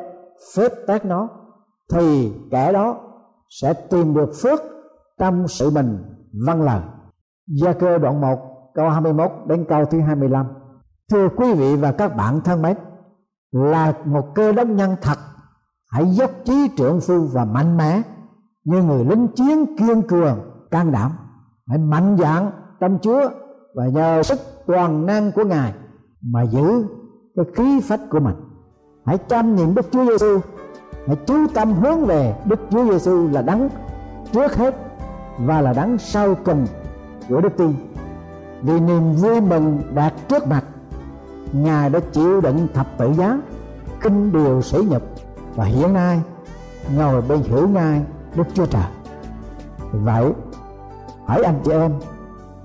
phép 0.56 0.72
tác 0.88 1.06
nó, 1.06 1.30
thì 1.92 2.34
kẻ 2.52 2.72
đó 2.72 2.98
sẽ 3.50 3.74
tìm 3.74 4.14
được 4.14 4.30
phước 4.42 4.62
trong 5.20 5.48
sự 5.48 5.70
mình. 5.70 5.98
Văn 6.46 6.62
lời. 6.62 6.82
Gia 7.48 7.74
cơ 7.74 7.98
đoạn 7.98 8.22
1 8.22 8.40
câu 8.74 8.90
21 8.90 9.32
đến 9.48 9.66
câu 9.70 9.86
thứ 9.86 10.00
25 10.00 10.46
Thưa 11.12 11.30
quý 11.36 11.54
vị 11.54 11.76
và 11.76 11.92
các 11.92 12.16
bạn 12.16 12.42
thân 12.42 12.62
mến, 12.62 12.78
Là 13.52 13.94
một 14.06 14.36
cơ 14.36 14.52
đốc 14.52 14.68
nhân 14.68 14.96
thật 15.02 15.18
Hãy 15.94 16.06
dốc 16.06 16.32
trí 16.46 16.68
trưởng 16.78 17.02
phu 17.02 17.20
và 17.20 17.46
mạnh 17.46 17.78
mẽ. 17.78 18.02
Như 18.66 18.84
người 18.84 19.06
lính 19.06 19.28
chiến 19.28 19.78
kiên 19.78 20.02
cường, 20.02 20.40
can 20.72 20.92
đảm. 20.92 21.12
Hãy 21.68 21.78
mạnh 21.78 22.18
dạn 22.20 22.52
trong 22.80 23.00
Chúa 23.02 23.30
Và 23.76 23.88
nhờ 23.88 24.24
sức 24.24 24.40
toàn 24.68 25.06
năng 25.06 25.32
của 25.32 25.44
Ngài 25.44 25.74
Mà 26.22 26.42
giữ 26.42 26.86
cái 27.36 27.46
khí 27.56 27.80
phách 27.80 28.00
của 28.10 28.20
mình. 28.20 28.36
Hãy 29.06 29.18
chăm 29.18 29.56
nhìn 29.56 29.76
Đức 29.76 29.86
Chúa 29.92 30.06
Giêsu 30.06 30.40
Hãy 31.08 31.16
chú 31.26 31.48
tâm 31.54 31.74
hướng 31.74 32.06
về 32.06 32.36
Đức 32.46 32.60
Chúa 32.70 32.92
Giêsu 32.92 33.28
là 33.32 33.42
đấng 33.42 33.70
trước 34.32 34.56
hết 34.56 34.76
và 35.40 35.62
là 35.62 35.74
đấng 35.74 35.98
sau 35.98 36.36
cùng 36.46 36.66
của 37.30 37.42
đức 37.42 37.58
tin. 37.58 37.74
Vì 38.62 38.80
niềm 38.80 39.14
vui 39.14 39.42
mừng 39.42 39.82
đạt 39.96 40.14
trước 40.30 40.48
mặt, 40.48 40.64
ngài 41.52 41.90
đã 41.90 42.00
chịu 42.00 42.42
đựng 42.42 42.68
thập 42.74 42.88
tự 42.98 43.14
giá 43.14 43.42
kinh 44.02 44.32
điều 44.32 44.62
sỉ 44.62 44.78
nhục 44.90 45.23
và 45.56 45.66
hiện 45.66 45.94
nay, 45.94 46.22
ngồi 46.96 47.22
bên 47.22 47.44
hữu 47.44 47.68
ngai 47.68 48.02
đức 48.36 48.44
chúa 48.54 48.66
trời 48.66 48.86
vậy 49.92 50.34
hãy 51.28 51.42
anh 51.44 51.60
chị 51.66 51.72
em, 51.72 51.92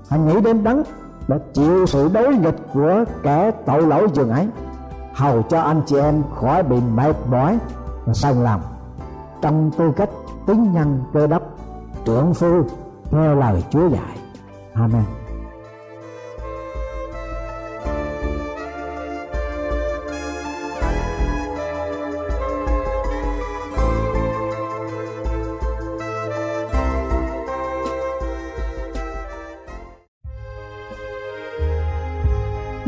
hãy 0.09 0.19
nghĩ 0.19 0.41
đến 0.41 0.63
đấng 0.63 0.83
đã 1.27 1.37
chịu 1.53 1.85
sự 1.85 2.09
đối 2.13 2.35
nghịch 2.35 2.57
của 2.73 3.05
kẻ 3.23 3.51
tội 3.65 3.81
lỗi 3.81 4.07
dường 4.13 4.29
ấy, 4.29 4.47
hầu 5.13 5.41
cho 5.43 5.61
anh 5.61 5.81
chị 5.85 5.97
em 5.97 6.23
khỏi 6.35 6.63
bị 6.63 6.77
mệt 6.93 7.15
mỏi 7.29 7.57
và 8.05 8.13
sai 8.13 8.35
lòng 8.35 8.61
trong 9.41 9.71
tư 9.77 9.91
cách 9.95 10.09
tín 10.47 10.71
nhân 10.73 11.03
cơ 11.13 11.27
đốc, 11.27 11.41
trưởng 12.05 12.33
phu, 12.33 12.63
theo 13.11 13.35
lời 13.35 13.63
Chúa 13.69 13.87
dạy. 13.87 14.17
Amen. 14.73 15.18